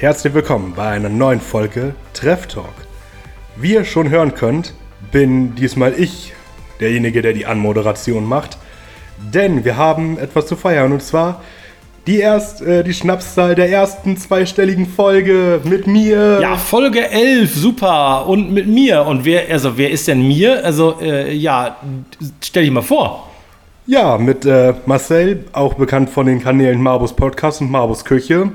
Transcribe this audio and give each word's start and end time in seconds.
Und 0.00 0.06
herzlich 0.06 0.32
willkommen 0.32 0.72
bei 0.74 0.88
einer 0.88 1.10
neuen 1.10 1.42
Folge 1.42 1.94
Treff 2.14 2.46
Talk. 2.46 2.72
Wie 3.56 3.74
ihr 3.74 3.84
schon 3.84 4.08
hören 4.08 4.34
könnt, 4.34 4.72
bin 5.12 5.54
diesmal 5.56 5.92
ich 5.94 6.32
derjenige, 6.80 7.20
der 7.20 7.34
die 7.34 7.44
Anmoderation 7.44 8.24
macht, 8.24 8.56
denn 9.18 9.62
wir 9.62 9.76
haben 9.76 10.16
etwas 10.16 10.46
zu 10.46 10.56
feiern 10.56 10.92
und 10.92 11.02
zwar 11.02 11.42
die, 12.06 12.16
erst, 12.16 12.62
äh, 12.62 12.82
die 12.82 12.94
Schnapszahl 12.94 13.54
der 13.54 13.68
ersten 13.68 14.16
zweistelligen 14.16 14.86
Folge 14.86 15.60
mit 15.64 15.86
mir. 15.86 16.38
Ja, 16.40 16.56
Folge 16.56 17.10
11, 17.10 17.54
super. 17.54 18.26
Und 18.26 18.54
mit 18.54 18.68
mir. 18.68 19.04
Und 19.04 19.26
wer, 19.26 19.50
also 19.50 19.76
wer 19.76 19.90
ist 19.90 20.08
denn 20.08 20.26
mir? 20.26 20.64
Also, 20.64 20.96
äh, 21.02 21.34
ja, 21.34 21.76
stell 22.42 22.62
dich 22.62 22.72
mal 22.72 22.80
vor. 22.80 23.28
Ja, 23.86 24.16
mit 24.16 24.46
äh, 24.46 24.72
Marcel, 24.86 25.44
auch 25.52 25.74
bekannt 25.74 26.08
von 26.08 26.24
den 26.24 26.42
Kanälen 26.42 26.80
Marbus 26.80 27.12
Podcast 27.12 27.60
und 27.60 27.70
Marbus 27.70 28.02
Küche. 28.02 28.50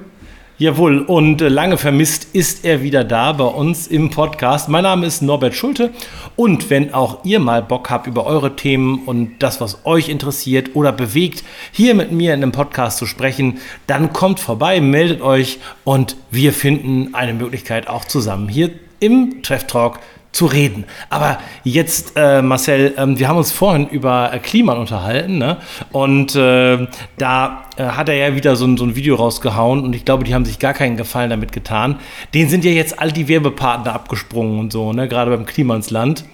Jawohl, 0.58 1.00
und 1.00 1.42
äh, 1.42 1.50
lange 1.50 1.78
vermisst 1.78 2.30
ist 2.32 2.64
er 2.64 2.82
wieder 2.82 3.04
da 3.04 3.34
bei 3.34 3.44
uns 3.44 3.88
im 3.88 4.10
Podcast. 4.10 4.70
Mein 4.70 4.84
Name 4.84 5.06
ist 5.06 5.22
Norbert 5.22 5.54
Schulte 5.54 5.92
und 6.38 6.70
wenn 6.70 6.94
auch 6.94 7.26
ihr 7.26 7.42
mal 7.42 7.62
Bock 7.62 7.90
habt 7.90 8.08
über 8.08 8.26
eure 8.26 8.56
Themen 8.56 9.00
und 9.06 9.40
das, 9.40 9.60
was 9.60 9.86
euch 9.86 10.08
interessiert 10.08 10.74
oder 10.74 10.94
bewegt, 10.94 11.44
hier 11.74 11.94
mit 11.94 12.14
mir 12.14 12.34
in 12.34 12.42
einem 12.42 12.54
Podcast 12.54 13.00
zu 13.00 13.06
sprechen, 13.06 13.60
dann 13.86 14.14
kommt 14.14 14.40
vorbei, 14.40 14.80
meldet 14.80 15.22
euch 15.22 15.60
und 15.84 16.16
wir 16.32 16.54
finden 16.54 17.14
eine 17.14 17.34
Möglichkeit 17.34 17.90
auch 17.90 18.06
zusammen 18.06 18.48
hier 18.48 18.70
im 19.02 19.44
Treff 19.44 19.68
Talk 19.68 20.00
zu 20.36 20.48
reden. 20.48 20.84
Aber 21.10 21.38
jetzt, 21.64 22.14
äh, 22.18 22.42
Marcel, 22.42 22.94
ähm, 22.98 23.18
wir 23.18 23.30
haben 23.30 23.38
uns 23.38 23.54
vorhin 23.54 23.88
über 23.88 24.34
äh, 24.34 24.40
Kliman 24.40 24.78
unterhalten, 24.78 25.38
ne? 25.38 25.58
Und 25.94 26.36
äh, 26.36 26.88
da 27.18 27.64
äh, 27.78 27.84
hat 27.84 28.10
er 28.10 28.16
ja 28.16 28.36
wieder 28.36 28.58
so 28.58 28.66
ein, 28.66 28.76
so 28.76 28.84
ein 28.84 28.98
Video 28.98 29.16
rausgehauen 29.16 29.82
und 29.82 29.96
ich 29.96 30.04
glaube, 30.04 30.26
die 30.26 30.36
haben 30.36 30.44
sich 30.44 30.60
gar 30.60 30.74
keinen 30.74 30.98
Gefallen 30.98 31.30
damit 31.30 31.54
getan. 31.54 32.00
Den 32.34 32.50
sind 32.50 32.66
ja 32.66 32.72
jetzt 32.72 33.00
all 33.00 33.14
die 33.14 33.30
Werbepartner 33.30 33.94
abgesprungen 33.94 34.60
und 34.60 34.74
so, 34.74 34.92
ne? 34.92 35.08
Gerade 35.08 35.32
beim 35.32 35.46
Klimansland. 35.46 36.26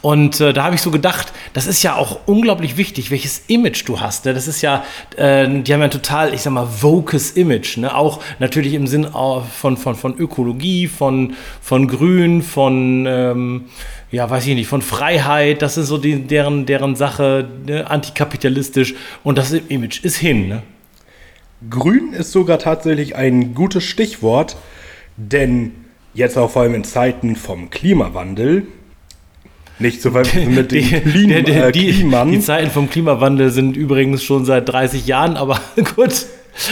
Und 0.00 0.40
äh, 0.40 0.52
da 0.52 0.64
habe 0.64 0.74
ich 0.74 0.82
so 0.82 0.90
gedacht, 0.90 1.32
das 1.52 1.66
ist 1.66 1.82
ja 1.82 1.96
auch 1.96 2.20
unglaublich 2.26 2.76
wichtig, 2.76 3.10
welches 3.10 3.44
Image 3.48 3.86
du 3.86 4.00
hast. 4.00 4.24
Ne? 4.24 4.34
Das 4.34 4.48
ist 4.48 4.62
ja, 4.62 4.84
äh, 5.16 5.46
die 5.48 5.72
haben 5.72 5.80
ja 5.80 5.84
ein 5.84 5.90
total, 5.90 6.34
ich 6.34 6.42
sag 6.42 6.52
mal, 6.52 6.68
vokes 6.80 7.32
Image. 7.32 7.76
Ne? 7.78 7.94
Auch 7.94 8.20
natürlich 8.38 8.74
im 8.74 8.86
Sinn 8.86 9.08
von, 9.12 9.76
von, 9.76 9.94
von 9.94 10.16
Ökologie, 10.16 10.88
von, 10.88 11.34
von 11.60 11.88
Grün, 11.88 12.42
von, 12.42 13.06
ähm, 13.06 13.64
ja, 14.10 14.28
weiß 14.28 14.46
ich 14.46 14.54
nicht, 14.54 14.68
von 14.68 14.82
Freiheit. 14.82 15.62
Das 15.62 15.76
ist 15.76 15.88
so 15.88 15.98
die, 15.98 16.22
deren, 16.22 16.66
deren 16.66 16.96
Sache, 16.96 17.48
ne? 17.66 17.90
antikapitalistisch. 17.90 18.94
Und 19.22 19.38
das 19.38 19.52
Image 19.52 20.04
ist 20.04 20.16
hin. 20.16 20.48
Ne? 20.48 20.62
Grün 21.70 22.12
ist 22.12 22.32
sogar 22.32 22.58
tatsächlich 22.58 23.14
ein 23.14 23.54
gutes 23.54 23.84
Stichwort, 23.84 24.56
denn 25.16 25.72
jetzt 26.14 26.36
auch 26.36 26.50
vor 26.50 26.62
allem 26.62 26.74
in 26.74 26.84
Zeiten 26.84 27.36
vom 27.36 27.70
Klimawandel 27.70 28.66
nicht 29.82 30.00
zu 30.00 30.12
verwechseln 30.12 30.54
mit 30.54 30.72
den 30.72 30.84
Klim 30.84 31.28
die, 31.28 31.42
die, 31.42 31.52
äh, 31.52 31.72
die, 31.72 31.92
die, 32.30 32.40
Zeiten 32.40 32.70
vom 32.70 32.88
Klimawandel 32.88 33.50
sind 33.50 33.76
übrigens 33.76 34.22
schon 34.22 34.44
seit 34.44 34.68
30 34.68 35.06
Jahren, 35.06 35.36
aber 35.36 35.60
gut. 35.96 36.26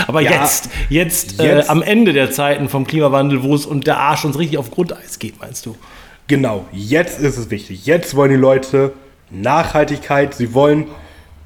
Aber 0.06 0.20
ja, 0.20 0.42
jetzt, 0.42 0.68
jetzt, 0.88 1.40
äh, 1.40 1.56
jetzt. 1.56 1.68
Äh, 1.68 1.70
am 1.70 1.82
Ende 1.82 2.12
der 2.12 2.30
Zeiten 2.30 2.68
vom 2.68 2.86
Klimawandel, 2.86 3.42
wo 3.42 3.54
es 3.54 3.66
und 3.66 3.86
der 3.86 3.98
Arsch 3.98 4.24
uns 4.24 4.38
richtig 4.38 4.58
auf 4.58 4.70
Grundeis 4.70 5.18
geht, 5.18 5.40
meinst 5.40 5.66
du? 5.66 5.76
Genau, 6.26 6.66
jetzt 6.72 7.20
ist 7.20 7.36
es 7.36 7.50
wichtig. 7.50 7.86
Jetzt 7.86 8.14
wollen 8.14 8.30
die 8.30 8.36
Leute 8.36 8.92
Nachhaltigkeit. 9.30 10.34
Sie 10.34 10.54
wollen 10.54 10.86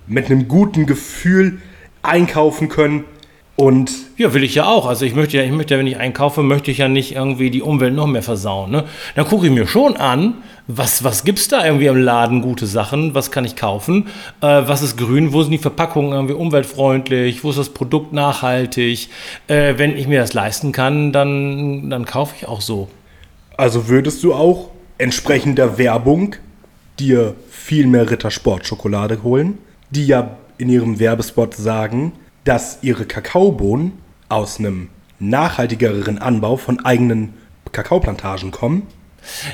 mit 0.07 0.27
einem 0.27 0.49
guten 0.49 0.87
Gefühl 0.87 1.59
einkaufen 2.03 2.69
können. 2.69 3.05
Und 3.57 3.93
ja, 4.17 4.35
will 4.35 4.43
ich 4.43 4.57
ja 4.57 4.67
auch. 4.67 4.87
Also 4.87 5.05
ich 5.05 5.15
möchte 5.15 5.37
ja, 5.37 5.45
ich 5.45 5.53
möchte 5.53 5.75
ja, 5.75 5.81
wenn 5.81 5.87
ich 5.87 5.97
einkaufe, 5.97 6.43
möchte 6.43 6.73
ich 6.73 6.79
ja 6.79 6.89
nicht 6.89 7.15
irgendwie 7.15 7.51
die 7.51 7.63
Umwelt 7.63 7.95
noch 7.95 8.09
mehr 8.09 8.23
versauen. 8.23 8.73
Ne? 8.73 8.85
Dann 9.15 9.27
gucke 9.27 9.47
ich 9.47 9.53
mir 9.53 9.69
schon 9.69 9.97
an, 9.97 10.35
was, 10.67 11.05
was 11.05 11.25
gibt 11.25 11.39
es 11.39 11.49
da 11.49 11.65
irgendwie 11.65 11.87
im 11.87 11.97
Laden 11.97 12.43
gute 12.43 12.67
Sachen, 12.67 13.15
was 13.15 13.31
kann 13.31 13.45
ich 13.45 13.55
kaufen, 13.55 14.09
äh, 14.41 14.63
was 14.67 14.83
ist 14.83 14.97
grün, 14.97 15.33
wo 15.33 15.43
sind 15.43 15.53
die 15.53 15.59
Verpackungen 15.59 16.13
irgendwie 16.13 16.35
umweltfreundlich, 16.35 17.45
wo 17.45 17.51
ist 17.51 17.59
das 17.59 17.69
Produkt 17.69 18.13
nachhaltig. 18.13 19.09
Äh, 19.47 19.75
wenn 19.77 19.97
ich 19.97 20.09
mir 20.09 20.21
das 20.21 20.33
leisten 20.33 20.73
kann, 20.73 21.13
dann, 21.13 21.91
dann 21.91 22.07
kaufe 22.07 22.35
ich 22.37 22.49
auch 22.49 22.61
so. 22.61 22.89
Also 23.57 23.89
würdest 23.89 24.25
du 24.25 24.35
auch 24.35 24.71
entsprechend 24.99 25.59
der 25.59 25.79
Werbung 25.79 26.35
dir 26.99 27.35
viel 27.51 27.87
mehr 27.87 28.11
Rittersport-Schokolade 28.11 29.23
holen, 29.23 29.59
die 29.91 30.07
ja 30.07 30.37
in 30.59 30.69
ihrem 30.69 30.99
Werbespot 30.99 31.55
sagen, 31.55 32.13
dass 32.45 32.79
ihre 32.83 33.07
Kakaobohnen 33.07 33.93
aus 34.29 34.59
einem 34.59 34.89
nachhaltigeren 35.19 36.19
Anbau 36.19 36.57
von 36.57 36.85
eigenen 36.85 37.35
Kakaoplantagen 37.73 38.51
kommen. 38.51 38.87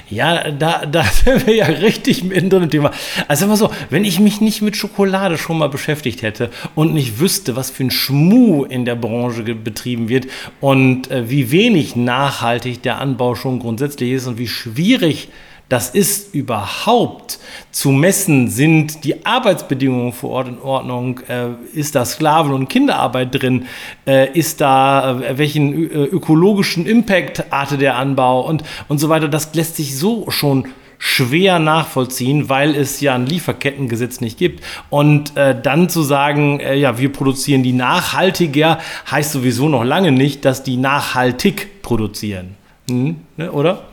Ja, 0.09 0.51
da, 0.51 0.85
da 0.85 1.05
sind 1.25 1.47
wir 1.47 1.55
ja 1.55 1.67
richtig 1.67 2.25
mittendrin 2.25 2.65
im 2.65 2.71
Thema. 2.71 2.91
Also 3.29 3.45
immer 3.45 3.57
so, 3.57 3.71
wenn 3.89 4.05
ich 4.05 4.21
mich 4.21 4.41
nicht 4.41 4.63
mit 4.63 4.77
Schokolade 4.77 5.39
schon 5.39 5.59
mal 5.59 5.69
beschäftigt 5.69 6.23
hätte 6.23 6.51
und 6.75 6.93
nicht 6.93 7.21
wüsste, 7.21 7.57
was 7.57 7.71
für 7.71 7.85
ein 7.85 7.91
Schmuh 7.91 8.65
in 8.65 8.85
der 8.85 8.97
Branche 8.97 9.43
betrieben 9.55 10.09
wird 10.09 10.27
und 10.61 11.11
äh, 11.11 11.31
wie 11.31 11.51
wenig 11.51 11.97
nachhaltig 11.97 12.83
der 12.83 12.99
Anbau 12.99 13.35
schon 13.35 13.61
grundsätzlich 13.61 14.13
ist 14.13 14.27
und 14.27 14.39
wie 14.39 14.49
schwierig 14.49 15.29
das 15.71 15.89
ist 15.89 16.35
überhaupt 16.35 17.39
zu 17.71 17.91
messen, 17.93 18.51
sind 18.51 19.05
die 19.05 19.25
Arbeitsbedingungen 19.25 20.13
vor 20.13 20.31
Ort 20.31 20.49
in 20.49 20.59
Ordnung, 20.59 21.21
äh, 21.29 21.51
ist 21.73 21.95
da 21.95 22.05
Sklaven- 22.05 22.53
und 22.53 22.69
Kinderarbeit 22.69 23.41
drin, 23.41 23.67
äh, 24.05 24.37
ist 24.37 24.61
da, 24.61 25.21
äh, 25.21 25.39
welchen 25.39 25.73
ökologischen 25.73 26.87
Impact 26.87 27.45
hatte 27.53 27.79
der 27.79 27.97
Anbau 27.97 28.41
und, 28.41 28.65
und 28.89 28.99
so 28.99 29.09
weiter. 29.09 29.29
Das 29.29 29.55
lässt 29.55 29.77
sich 29.77 29.97
so 29.97 30.29
schon 30.29 30.67
schwer 30.99 31.61
nachvollziehen, 31.61 32.49
weil 32.49 32.75
es 32.75 33.01
ja 33.01 33.15
ein 33.15 33.27
Lieferkettengesetz 33.27 34.21
nicht 34.21 34.39
gibt. 34.39 34.65
Und 34.91 35.37
äh, 35.37 35.59
dann 35.61 35.89
zu 35.89 36.03
sagen, 36.03 36.59
äh, 36.59 36.75
ja, 36.75 36.99
wir 36.99 37.13
produzieren 37.13 37.63
die 37.63 37.73
nachhaltiger, 37.73 38.79
heißt 39.09 39.31
sowieso 39.31 39.69
noch 39.69 39.85
lange 39.85 40.11
nicht, 40.11 40.45
dass 40.45 40.65
die 40.65 40.77
nachhaltig 40.77 41.81
produzieren. 41.83 42.57
Hm, 42.89 43.17
ne, 43.37 43.53
oder? 43.53 43.90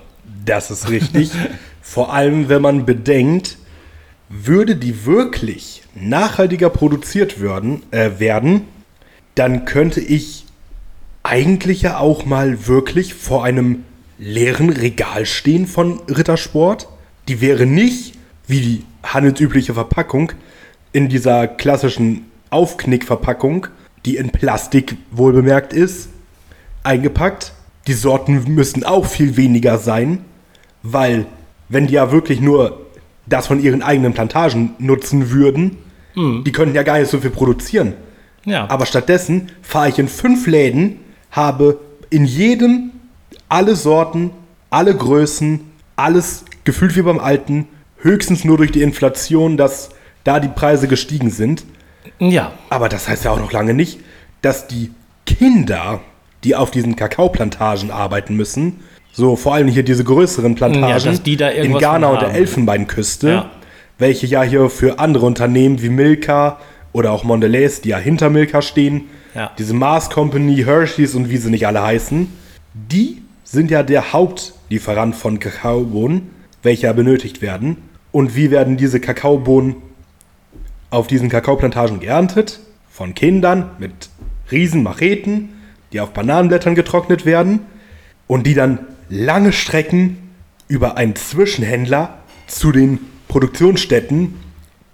Das 0.48 0.72
ist 0.72 0.90
richtig. 0.90 1.32
Vor 1.82 2.14
allem, 2.14 2.50
wenn 2.50 2.62
man 2.62 2.86
bedenkt, 2.86 3.58
würde 4.30 4.76
die 4.76 5.06
wirklich 5.06 5.84
nachhaltiger 5.94 6.70
produziert 6.70 7.42
werden, 7.42 7.84
äh, 7.92 8.20
werden, 8.20 8.64
dann 9.36 9.66
könnte 9.66 10.02
ich 10.02 10.46
eigentlich 11.24 11.82
ja 11.82 12.00
auch 12.00 12.26
mal 12.26 12.68
wirklich 12.68 13.14
vor 13.14 13.44
einem 13.44 13.84
leeren 14.18 14.70
Regal 14.70 15.26
stehen 15.26 15.68
von 15.68 16.00
Rittersport. 16.10 16.88
Die 17.28 17.42
wäre 17.42 17.66
nicht 17.66 18.16
wie 18.48 18.62
die 18.62 18.84
handelsübliche 19.04 19.74
Verpackung 19.74 20.32
in 20.94 21.10
dieser 21.10 21.48
klassischen 21.48 22.26
Aufknickverpackung, 22.50 23.68
die 24.06 24.16
in 24.16 24.32
Plastik 24.32 24.96
wohlbemerkt 25.12 25.74
ist, 25.74 26.10
eingepackt. 26.84 27.54
Die 27.88 27.94
Sorten 27.94 28.54
müssen 28.54 28.84
auch 28.84 29.06
viel 29.06 29.38
weniger 29.38 29.78
sein, 29.78 30.26
weil 30.84 31.26
wenn 31.70 31.88
die 31.88 31.94
ja 31.94 32.12
wirklich 32.12 32.40
nur 32.40 32.86
das 33.26 33.48
von 33.48 33.62
ihren 33.62 33.82
eigenen 33.82 34.14
Plantagen 34.14 34.72
nutzen 34.80 35.32
würden, 35.32 35.78
mhm. 36.16 36.44
die 36.44 36.52
könnten 36.52 36.76
ja 36.76 36.84
gar 36.84 37.00
nicht 37.00 37.12
so 37.12 37.20
viel 37.20 37.30
produzieren. 37.30 37.94
Ja. 38.46 38.70
Aber 38.70 38.86
stattdessen 38.86 39.52
fahre 39.62 39.90
ich 39.90 40.00
in 40.00 40.08
fünf 40.08 40.48
Läden, 40.48 41.00
habe 41.32 41.80
in 42.10 42.26
jedem 42.26 42.92
alle 43.50 43.76
Sorten, 43.76 44.32
alle 44.70 44.96
Größen, 44.96 45.62
alles 45.96 46.46
gefühlt 46.64 46.96
wie 46.96 47.02
beim 47.02 47.20
Alten, 47.20 47.68
höchstens 48.00 48.46
nur 48.46 48.58
durch 48.58 48.72
die 48.72 48.82
Inflation, 48.82 49.58
dass 49.58 49.90
da 50.24 50.40
die 50.40 50.48
Preise 50.48 50.88
gestiegen 50.88 51.30
sind. 51.30 51.66
Ja. 52.20 52.54
Aber 52.70 52.90
das 52.90 53.08
heißt 53.08 53.26
ja 53.26 53.32
auch 53.32 53.40
noch 53.40 53.52
lange 53.52 53.74
nicht, 53.74 54.00
dass 54.42 54.68
die 54.68 54.92
Kinder, 55.26 56.02
die 56.44 56.56
auf 56.56 56.72
diesen 56.72 56.96
Kakaoplantagen 56.96 57.92
arbeiten 57.92 58.36
müssen, 58.36 58.80
so, 59.18 59.36
vor 59.36 59.56
allem 59.56 59.68
hier 59.68 59.82
diese 59.82 60.04
größeren 60.04 60.54
Plantagen 60.54 60.90
ja, 61.40 61.50
in 61.50 61.74
Ghana 61.74 62.10
und 62.10 62.22
der 62.22 62.36
Elfenbeinküste, 62.36 63.30
ja. 63.30 63.52
welche 63.98 64.28
ja 64.28 64.44
hier 64.44 64.70
für 64.70 65.00
andere 65.00 65.26
Unternehmen 65.26 65.82
wie 65.82 65.90
Milka 65.90 66.60
oder 66.94 67.12
auch 67.14 67.24
Mondelez, 67.24 67.82
die 67.82 67.90
ja 67.90 67.98
hinter 67.98 68.30
Milka 68.30 68.62
stehen, 68.62 69.06
ja. 69.34 69.50
diese 69.58 69.74
Mars 69.74 70.12
Company, 70.12 70.58
Hershey's 70.58 71.16
und 71.16 71.32
wie 71.32 71.38
sie 71.38 71.50
nicht 71.50 71.66
alle 71.66 71.82
heißen, 71.82 72.32
die 72.76 73.24
sind 73.44 73.72
ja 73.72 73.82
der 73.82 74.14
Hauptlieferant 74.14 75.16
von 75.16 75.40
Kakaobohnen, 75.40 76.30
welche 76.62 76.86
ja 76.86 76.94
benötigt 76.94 77.42
werden. 77.42 77.78
Und 78.12 78.36
wie 78.36 78.52
werden 78.52 78.78
diese 78.78 79.00
Kakaobohnen 79.00 79.78
auf 80.92 81.08
diesen 81.08 81.30
Kakaoplantagen 81.30 82.02
geerntet? 82.02 82.60
Von 82.92 83.16
Kindern 83.16 83.72
mit 83.80 84.10
riesen 84.52 84.84
Macheten, 84.84 85.50
die 85.92 86.02
auf 86.02 86.12
Bananenblättern 86.12 86.76
getrocknet 86.76 87.26
werden 87.26 87.62
und 88.28 88.46
die 88.46 88.54
dann 88.54 88.78
lange 89.10 89.54
Strecken 89.54 90.18
über 90.68 90.98
einen 90.98 91.16
Zwischenhändler 91.16 92.18
zu 92.48 92.72
den 92.72 93.00
Produktionsstätten 93.28 94.36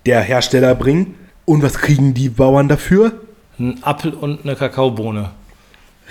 der 0.06 0.22
Hersteller 0.22 0.76
bringen. 0.76 1.16
Und 1.46 1.62
was 1.62 1.76
kriegen 1.76 2.14
die 2.14 2.30
Bauern 2.30 2.68
dafür? 2.68 3.22
Ein 3.60 3.84
Apfel 3.84 4.14
und 4.14 4.44
eine 4.44 4.56
Kakaobohne. 4.56 5.32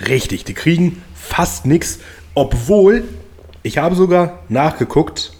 Richtig, 0.07 0.43
die 0.43 0.53
kriegen 0.53 1.01
fast 1.13 1.65
nichts, 1.65 1.99
obwohl 2.33 3.03
ich 3.61 3.77
habe 3.77 3.95
sogar 3.95 4.39
nachgeguckt, 4.49 5.33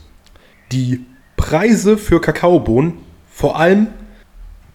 die 0.71 1.05
Preise 1.35 1.97
für 1.97 2.21
Kakaobohnen, 2.21 2.93
vor 3.31 3.59
allem 3.59 3.87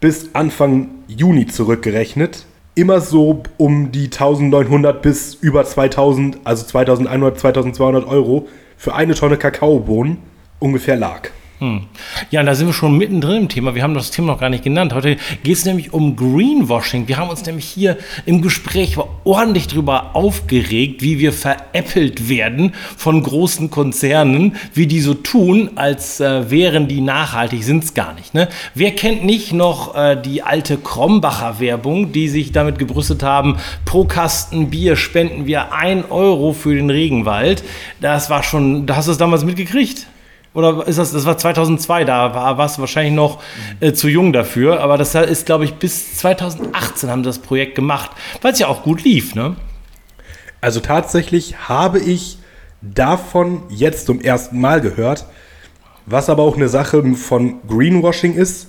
bis 0.00 0.34
Anfang 0.34 0.90
Juni 1.06 1.46
zurückgerechnet, 1.46 2.44
immer 2.78 3.00
so 3.00 3.42
um 3.56 3.90
die 3.90 4.04
1900 4.04 5.02
bis 5.02 5.34
über 5.34 5.64
2000, 5.64 6.38
also 6.44 6.64
2100, 6.64 7.38
2200 7.38 8.06
Euro 8.06 8.46
für 8.76 8.94
eine 8.94 9.14
Tonne 9.14 9.36
Kakaobohnen 9.36 10.18
ungefähr 10.60 10.96
lag. 10.96 11.30
Hm. 11.60 11.86
Ja, 12.30 12.40
und 12.40 12.46
da 12.46 12.54
sind 12.54 12.68
wir 12.68 12.72
schon 12.72 12.96
mittendrin 12.96 13.42
im 13.42 13.48
Thema. 13.48 13.74
Wir 13.74 13.82
haben 13.82 13.94
das 13.94 14.12
Thema 14.12 14.28
noch 14.28 14.40
gar 14.40 14.48
nicht 14.48 14.62
genannt. 14.62 14.94
Heute 14.94 15.16
geht 15.42 15.56
es 15.56 15.64
nämlich 15.64 15.92
um 15.92 16.14
Greenwashing. 16.14 17.08
Wir 17.08 17.16
haben 17.16 17.30
uns 17.30 17.44
nämlich 17.44 17.64
hier 17.64 17.98
im 18.26 18.42
Gespräch 18.42 18.96
ordentlich 19.24 19.66
darüber 19.66 20.14
aufgeregt, 20.14 21.02
wie 21.02 21.18
wir 21.18 21.32
veräppelt 21.32 22.28
werden 22.28 22.74
von 22.96 23.20
großen 23.24 23.70
Konzernen, 23.70 24.54
wie 24.72 24.86
die 24.86 25.00
so 25.00 25.14
tun, 25.14 25.70
als 25.74 26.20
äh, 26.20 26.48
wären 26.48 26.86
die 26.86 27.00
nachhaltig, 27.00 27.64
sind 27.64 27.82
es 27.82 27.92
gar 27.92 28.14
nicht. 28.14 28.34
Ne? 28.34 28.48
Wer 28.74 28.92
kennt 28.92 29.24
nicht 29.24 29.52
noch 29.52 29.96
äh, 29.96 30.16
die 30.20 30.44
alte 30.44 30.76
Krombacher 30.76 31.58
Werbung, 31.58 32.12
die 32.12 32.28
sich 32.28 32.52
damit 32.52 32.78
gebrüstet 32.78 33.24
haben, 33.24 33.56
pro 33.84 34.04
Kasten 34.04 34.70
Bier 34.70 34.94
spenden 34.94 35.46
wir 35.46 35.72
ein 35.72 36.04
Euro 36.08 36.52
für 36.52 36.76
den 36.76 36.90
Regenwald. 36.90 37.64
Das 38.00 38.30
war 38.30 38.44
schon, 38.44 38.86
da 38.86 38.94
hast 38.94 39.08
du 39.08 39.12
es 39.12 39.18
damals 39.18 39.44
mitgekriegt? 39.44 40.06
Oder 40.58 40.88
ist 40.88 40.98
das, 40.98 41.12
das 41.12 41.24
war 41.24 41.38
2002, 41.38 42.02
da 42.02 42.34
war, 42.34 42.58
warst 42.58 42.78
du 42.78 42.80
wahrscheinlich 42.80 43.14
noch 43.14 43.40
äh, 43.78 43.92
zu 43.92 44.08
jung 44.08 44.32
dafür. 44.32 44.80
Aber 44.80 44.98
das 44.98 45.14
ist, 45.14 45.46
glaube 45.46 45.64
ich, 45.64 45.74
bis 45.74 46.16
2018 46.16 47.08
haben 47.08 47.22
sie 47.22 47.28
das 47.28 47.38
Projekt 47.38 47.76
gemacht, 47.76 48.10
weil 48.42 48.54
es 48.54 48.58
ja 48.58 48.66
auch 48.66 48.82
gut 48.82 49.04
lief, 49.04 49.36
ne? 49.36 49.54
Also 50.60 50.80
tatsächlich 50.80 51.68
habe 51.68 52.00
ich 52.00 52.38
davon 52.82 53.62
jetzt 53.68 54.06
zum 54.06 54.20
ersten 54.20 54.60
Mal 54.60 54.80
gehört, 54.80 55.26
was 56.06 56.28
aber 56.28 56.42
auch 56.42 56.56
eine 56.56 56.68
Sache 56.68 57.04
von 57.14 57.60
Greenwashing 57.68 58.34
ist, 58.34 58.66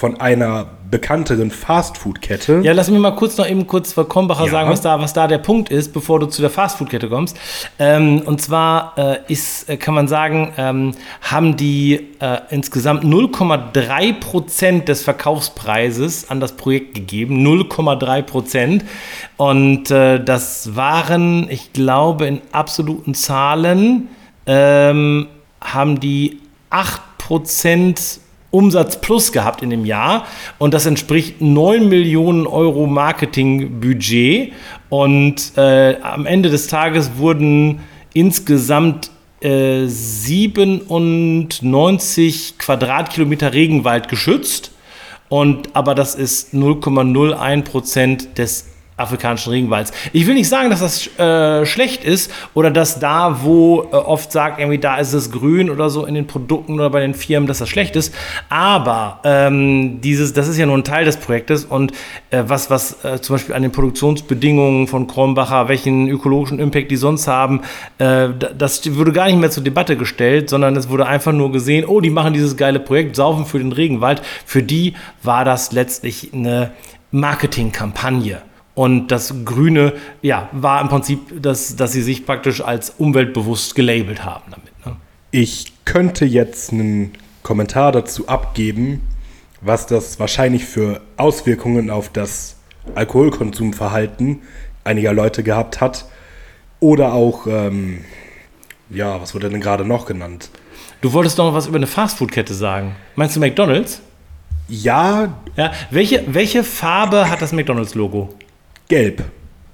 von 0.00 0.18
einer 0.18 0.64
bekannteren 0.90 1.50
Fastfood-Kette. 1.50 2.62
Ja, 2.62 2.72
lass 2.72 2.88
mich 2.88 2.98
mal 2.98 3.14
kurz 3.14 3.36
noch 3.36 3.46
eben 3.46 3.66
kurz 3.66 3.92
vor 3.92 4.08
Kombacher 4.08 4.46
ja. 4.46 4.50
sagen, 4.50 4.70
was 4.70 4.80
da, 4.80 4.98
was 4.98 5.12
da 5.12 5.28
der 5.28 5.36
Punkt 5.36 5.68
ist, 5.68 5.92
bevor 5.92 6.18
du 6.18 6.24
zu 6.24 6.40
der 6.40 6.50
Fastfood-Kette 6.50 7.10
kommst. 7.10 7.36
Ähm, 7.78 8.22
und 8.24 8.40
zwar 8.40 8.94
äh, 8.96 9.18
ist, 9.28 9.68
äh, 9.68 9.76
kann 9.76 9.92
man 9.92 10.08
sagen, 10.08 10.54
ähm, 10.56 10.92
haben 11.20 11.58
die 11.58 12.08
äh, 12.18 12.38
insgesamt 12.48 13.04
0,3 13.04 14.14
Prozent 14.14 14.88
des 14.88 15.02
Verkaufspreises 15.02 16.30
an 16.30 16.40
das 16.40 16.52
Projekt 16.52 16.94
gegeben. 16.94 17.46
0,3 17.46 18.22
Prozent. 18.22 18.84
Und 19.36 19.90
äh, 19.90 20.24
das 20.24 20.74
waren, 20.74 21.46
ich 21.50 21.74
glaube, 21.74 22.26
in 22.26 22.40
absoluten 22.52 23.12
Zahlen 23.12 24.08
ähm, 24.46 25.26
haben 25.60 26.00
die 26.00 26.40
8 26.70 27.18
Prozent 27.18 28.20
Umsatz 28.50 29.00
plus 29.00 29.30
gehabt 29.32 29.62
in 29.62 29.70
dem 29.70 29.84
Jahr. 29.84 30.26
Und 30.58 30.74
das 30.74 30.86
entspricht 30.86 31.40
9 31.40 31.88
Millionen 31.88 32.46
Euro 32.46 32.86
Marketingbudget. 32.86 34.52
Und 34.88 35.56
äh, 35.56 35.96
am 36.02 36.26
Ende 36.26 36.50
des 36.50 36.66
Tages 36.66 37.12
wurden 37.16 37.80
insgesamt 38.12 39.10
äh, 39.40 39.86
97 39.86 42.58
Quadratkilometer 42.58 43.54
Regenwald 43.54 44.08
geschützt. 44.08 44.72
Und 45.28 45.76
aber 45.76 45.94
das 45.94 46.16
ist 46.16 46.54
0,01 46.54 47.62
Prozent 47.62 48.36
des 48.38 48.66
afrikanischen 49.00 49.50
Regenwalds. 49.50 49.92
Ich 50.12 50.26
will 50.26 50.34
nicht 50.34 50.48
sagen, 50.48 50.70
dass 50.70 50.80
das 50.80 51.06
äh, 51.18 51.66
schlecht 51.66 52.04
ist 52.04 52.30
oder 52.54 52.70
dass 52.70 53.00
da, 53.00 53.40
wo 53.42 53.88
äh, 53.92 53.96
oft 53.96 54.30
sagt, 54.32 54.58
irgendwie 54.58 54.78
da 54.78 54.96
ist 54.96 55.12
es 55.12 55.30
grün 55.30 55.70
oder 55.70 55.90
so 55.90 56.04
in 56.06 56.14
den 56.14 56.26
Produkten 56.26 56.74
oder 56.74 56.90
bei 56.90 57.00
den 57.00 57.14
Firmen, 57.14 57.46
dass 57.46 57.58
das 57.58 57.68
schlecht 57.68 57.96
ist. 57.96 58.14
Aber 58.48 59.20
ähm, 59.24 60.00
dieses, 60.00 60.32
das 60.32 60.48
ist 60.48 60.58
ja 60.58 60.66
nur 60.66 60.76
ein 60.76 60.84
Teil 60.84 61.04
des 61.04 61.16
Projektes 61.16 61.64
und 61.64 61.92
äh, 62.30 62.44
was, 62.46 62.70
was 62.70 63.04
äh, 63.04 63.20
zum 63.20 63.34
Beispiel 63.34 63.54
an 63.54 63.62
den 63.62 63.72
Produktionsbedingungen 63.72 64.86
von 64.86 65.06
Kronbacher, 65.06 65.68
welchen 65.68 66.08
ökologischen 66.08 66.58
Impact 66.58 66.90
die 66.90 66.96
sonst 66.96 67.26
haben, 67.26 67.62
äh, 67.98 68.28
das 68.56 68.96
wurde 68.96 69.12
gar 69.12 69.26
nicht 69.26 69.38
mehr 69.38 69.50
zur 69.50 69.64
Debatte 69.64 69.96
gestellt, 69.96 70.50
sondern 70.50 70.76
es 70.76 70.88
wurde 70.88 71.06
einfach 71.06 71.32
nur 71.32 71.52
gesehen, 71.52 71.84
oh, 71.86 72.00
die 72.00 72.10
machen 72.10 72.32
dieses 72.32 72.56
geile 72.56 72.80
Projekt, 72.80 73.16
saufen 73.16 73.46
für 73.46 73.58
den 73.58 73.72
Regenwald. 73.72 74.22
Für 74.44 74.62
die 74.62 74.94
war 75.22 75.44
das 75.44 75.72
letztlich 75.72 76.30
eine 76.32 76.72
Marketingkampagne. 77.10 78.42
Und 78.74 79.08
das 79.08 79.34
Grüne, 79.44 79.94
ja, 80.22 80.48
war 80.52 80.80
im 80.80 80.88
Prinzip, 80.88 81.42
dass, 81.42 81.76
dass 81.76 81.92
sie 81.92 82.02
sich 82.02 82.24
praktisch 82.24 82.60
als 82.60 82.90
umweltbewusst 82.90 83.74
gelabelt 83.74 84.24
haben 84.24 84.50
damit. 84.50 84.86
Ne? 84.86 84.96
Ich 85.32 85.72
könnte 85.84 86.24
jetzt 86.24 86.72
einen 86.72 87.12
Kommentar 87.42 87.92
dazu 87.92 88.28
abgeben, 88.28 89.02
was 89.60 89.86
das 89.86 90.18
wahrscheinlich 90.20 90.64
für 90.64 91.00
Auswirkungen 91.16 91.90
auf 91.90 92.08
das 92.08 92.56
Alkoholkonsumverhalten 92.94 94.40
einiger 94.84 95.12
Leute 95.12 95.42
gehabt 95.42 95.80
hat. 95.80 96.06
Oder 96.78 97.12
auch, 97.12 97.46
ähm, 97.46 98.04
ja, 98.88 99.20
was 99.20 99.34
wurde 99.34 99.50
denn 99.50 99.60
gerade 99.60 99.84
noch 99.84 100.06
genannt? 100.06 100.50
Du 101.00 101.12
wolltest 101.12 101.38
doch 101.38 101.46
noch 101.46 101.54
was 101.54 101.66
über 101.66 101.76
eine 101.76 101.86
Fastfood-Kette 101.86 102.54
sagen. 102.54 102.96
Meinst 103.16 103.36
du 103.36 103.40
McDonalds? 103.40 104.00
Ja. 104.68 105.34
ja. 105.56 105.72
Welche, 105.90 106.24
welche 106.28 106.62
Farbe 106.62 107.28
hat 107.28 107.42
das 107.42 107.52
McDonalds-Logo? 107.52 108.34
Gelb. 108.90 109.22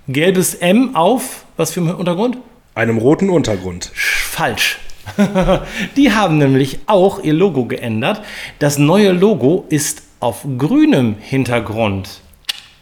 Gelbes 0.08 0.56
M 0.56 0.94
auf, 0.94 1.46
was 1.56 1.72
für 1.72 1.80
ein 1.80 1.94
Untergrund? 1.94 2.36
Einem 2.74 2.98
roten 2.98 3.30
Untergrund. 3.30 3.90
Falsch. 3.94 4.78
Die 5.96 6.12
haben 6.12 6.36
nämlich 6.36 6.80
auch 6.84 7.24
ihr 7.24 7.32
Logo 7.32 7.64
geändert. 7.64 8.20
Das 8.58 8.76
neue 8.76 9.12
Logo 9.12 9.64
ist 9.70 10.02
auf 10.20 10.46
grünem 10.58 11.16
Hintergrund. 11.18 12.20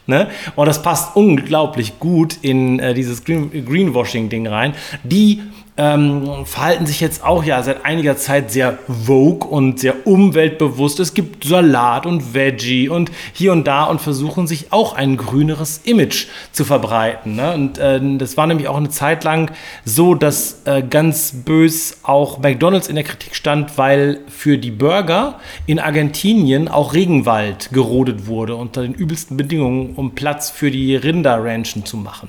Ne? 0.08 0.28
Und 0.56 0.66
das 0.66 0.82
passt 0.82 1.14
unglaublich 1.14 2.00
gut 2.00 2.36
in 2.42 2.80
äh, 2.80 2.94
dieses 2.94 3.24
Green 3.24 3.64
Greenwashing-Ding 3.64 4.48
rein. 4.48 4.74
Die 5.04 5.40
ähm, 5.76 6.46
verhalten 6.46 6.86
sich 6.86 7.00
jetzt 7.00 7.24
auch 7.24 7.42
ja 7.42 7.62
seit 7.62 7.84
einiger 7.84 8.16
Zeit 8.16 8.52
sehr 8.52 8.78
vogue 8.86 9.48
und 9.48 9.80
sehr 9.80 10.06
umweltbewusst. 10.06 11.00
Es 11.00 11.14
gibt 11.14 11.44
Salat 11.44 12.06
und 12.06 12.32
Veggie 12.32 12.88
und 12.88 13.10
hier 13.32 13.52
und 13.52 13.66
da 13.66 13.84
und 13.84 14.00
versuchen 14.00 14.46
sich 14.46 14.72
auch 14.72 14.94
ein 14.94 15.16
grüneres 15.16 15.80
Image 15.84 16.26
zu 16.52 16.64
verbreiten. 16.64 17.34
Ne? 17.34 17.54
Und 17.54 17.78
äh, 17.78 18.00
das 18.18 18.36
war 18.36 18.46
nämlich 18.46 18.68
auch 18.68 18.76
eine 18.76 18.88
Zeit 18.88 19.24
lang 19.24 19.50
so, 19.84 20.14
dass 20.14 20.62
äh, 20.64 20.82
ganz 20.82 21.32
bös 21.44 21.98
auch 22.04 22.38
McDonald's 22.38 22.86
in 22.86 22.94
der 22.94 23.04
Kritik 23.04 23.34
stand, 23.34 23.76
weil 23.76 24.20
für 24.28 24.58
die 24.58 24.70
Burger 24.70 25.40
in 25.66 25.80
Argentinien 25.80 26.68
auch 26.68 26.94
Regenwald 26.94 27.70
gerodet 27.72 28.28
wurde 28.28 28.54
unter 28.54 28.82
den 28.82 28.94
übelsten 28.94 29.36
Bedingungen, 29.36 29.94
um 29.96 30.14
Platz 30.14 30.50
für 30.50 30.70
die 30.70 30.94
Rinderranchen 30.94 31.84
zu 31.84 31.96
machen. 31.96 32.28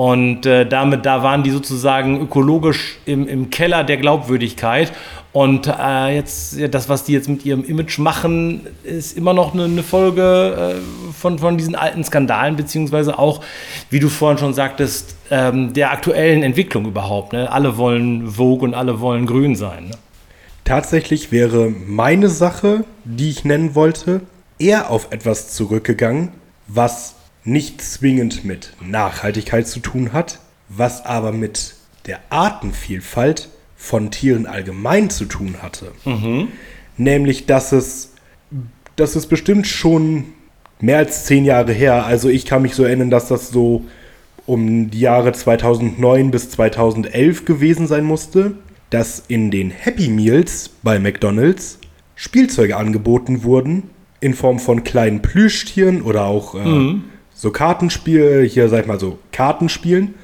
Und 0.00 0.46
äh, 0.46 0.64
damit, 0.64 1.04
da 1.04 1.22
waren 1.22 1.42
die 1.42 1.50
sozusagen 1.50 2.22
ökologisch 2.22 2.96
im, 3.04 3.28
im 3.28 3.50
Keller 3.50 3.84
der 3.84 3.98
Glaubwürdigkeit. 3.98 4.94
Und 5.34 5.66
äh, 5.66 6.14
jetzt, 6.14 6.56
das, 6.70 6.88
was 6.88 7.04
die 7.04 7.12
jetzt 7.12 7.28
mit 7.28 7.44
ihrem 7.44 7.62
Image 7.64 7.98
machen, 7.98 8.66
ist 8.82 9.14
immer 9.14 9.34
noch 9.34 9.52
eine, 9.52 9.64
eine 9.64 9.82
Folge 9.82 10.78
äh, 10.78 11.12
von, 11.12 11.38
von 11.38 11.58
diesen 11.58 11.74
alten 11.74 12.02
Skandalen, 12.02 12.56
beziehungsweise 12.56 13.18
auch, 13.18 13.42
wie 13.90 14.00
du 14.00 14.08
vorhin 14.08 14.38
schon 14.38 14.54
sagtest, 14.54 15.16
ähm, 15.30 15.74
der 15.74 15.92
aktuellen 15.92 16.42
Entwicklung 16.44 16.86
überhaupt. 16.86 17.34
Ne? 17.34 17.52
Alle 17.52 17.76
wollen 17.76 18.26
Vogue 18.26 18.66
und 18.66 18.72
alle 18.72 19.00
wollen 19.00 19.26
grün 19.26 19.54
sein. 19.54 19.88
Ne? 19.88 19.98
Tatsächlich 20.64 21.30
wäre 21.30 21.74
meine 21.86 22.30
Sache, 22.30 22.84
die 23.04 23.28
ich 23.28 23.44
nennen 23.44 23.74
wollte, 23.74 24.22
eher 24.58 24.88
auf 24.88 25.08
etwas 25.10 25.52
zurückgegangen, 25.52 26.30
was 26.68 27.16
nicht 27.44 27.80
zwingend 27.82 28.44
mit 28.44 28.74
Nachhaltigkeit 28.80 29.66
zu 29.66 29.80
tun 29.80 30.12
hat, 30.12 30.38
was 30.68 31.04
aber 31.04 31.32
mit 31.32 31.74
der 32.06 32.20
Artenvielfalt 32.30 33.48
von 33.76 34.10
Tieren 34.10 34.46
allgemein 34.46 35.10
zu 35.10 35.24
tun 35.24 35.56
hatte. 35.62 35.92
Mhm. 36.04 36.48
Nämlich, 36.96 37.46
dass 37.46 37.72
es, 37.72 38.12
dass 38.96 39.16
es 39.16 39.26
bestimmt 39.26 39.66
schon 39.66 40.26
mehr 40.80 40.98
als 40.98 41.24
zehn 41.24 41.44
Jahre 41.44 41.72
her, 41.72 42.04
also 42.04 42.28
ich 42.28 42.44
kann 42.44 42.62
mich 42.62 42.74
so 42.74 42.84
erinnern, 42.84 43.10
dass 43.10 43.28
das 43.28 43.50
so 43.50 43.84
um 44.46 44.90
die 44.90 45.00
Jahre 45.00 45.32
2009 45.32 46.30
bis 46.30 46.50
2011 46.50 47.44
gewesen 47.44 47.86
sein 47.86 48.04
musste, 48.04 48.56
dass 48.90 49.22
in 49.28 49.50
den 49.50 49.70
Happy 49.70 50.08
Meals 50.08 50.70
bei 50.82 50.98
McDonald's 50.98 51.78
Spielzeuge 52.16 52.76
angeboten 52.76 53.44
wurden 53.44 53.84
in 54.20 54.34
Form 54.34 54.58
von 54.58 54.84
kleinen 54.84 55.22
Plüschtieren 55.22 56.02
oder 56.02 56.24
auch 56.24 56.54
äh, 56.54 56.64
mhm 56.64 57.04
so 57.40 57.50
Kartenspiel, 57.50 58.46
hier 58.46 58.68
sag 58.68 58.82
ich 58.82 58.86
mal 58.86 59.00
so 59.00 59.18
Kartenspielen, 59.32 60.14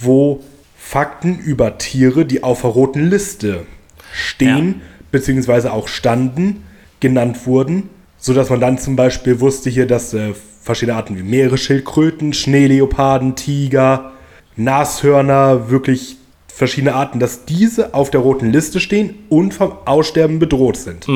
wo 0.00 0.42
Fakten 0.76 1.38
über 1.38 1.78
Tiere, 1.78 2.24
die 2.24 2.42
auf 2.42 2.62
der 2.62 2.70
roten 2.70 3.08
Liste 3.08 3.66
stehen, 4.12 4.66
ja. 4.66 4.86
beziehungsweise 5.12 5.72
auch 5.72 5.86
standen, 5.86 6.64
genannt 6.98 7.46
wurden, 7.46 7.88
sodass 8.18 8.50
man 8.50 8.58
dann 8.58 8.78
zum 8.78 8.96
Beispiel 8.96 9.38
wusste 9.38 9.70
hier, 9.70 9.86
dass 9.86 10.12
äh, 10.12 10.34
verschiedene 10.60 10.96
Arten 10.96 11.16
wie 11.16 11.22
Meeresschildkröten, 11.22 12.32
Schneeleoparden, 12.32 13.36
Tiger, 13.36 14.12
Nashörner, 14.56 15.70
wirklich 15.70 16.16
verschiedene 16.48 16.94
Arten, 16.94 17.20
dass 17.20 17.44
diese 17.44 17.94
auf 17.94 18.10
der 18.10 18.20
roten 18.20 18.50
Liste 18.50 18.80
stehen 18.80 19.14
und 19.28 19.54
vom 19.54 19.72
Aussterben 19.84 20.40
bedroht 20.40 20.78
sind. 20.78 21.06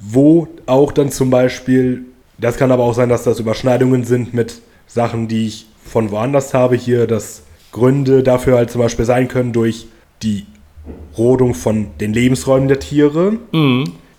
Wo 0.00 0.48
auch 0.66 0.90
dann 0.90 1.12
zum 1.12 1.30
Beispiel, 1.30 2.06
das 2.38 2.56
kann 2.56 2.72
aber 2.72 2.82
auch 2.84 2.94
sein, 2.94 3.08
dass 3.08 3.24
das 3.24 3.40
Überschneidungen 3.40 4.04
sind 4.04 4.34
mit 4.34 4.60
Sachen, 4.86 5.28
die 5.28 5.46
ich 5.46 5.66
von 5.84 6.10
woanders 6.10 6.54
habe, 6.54 6.76
hier, 6.76 7.06
dass 7.06 7.42
Gründe 7.72 8.22
dafür 8.22 8.56
halt 8.56 8.70
zum 8.70 8.80
Beispiel 8.80 9.04
sein 9.04 9.28
können 9.28 9.52
durch 9.52 9.86
die 10.22 10.46
Rodung 11.16 11.54
von 11.54 11.88
den 12.00 12.12
Lebensräumen 12.12 12.68
der 12.68 12.78
Tiere, 12.80 13.38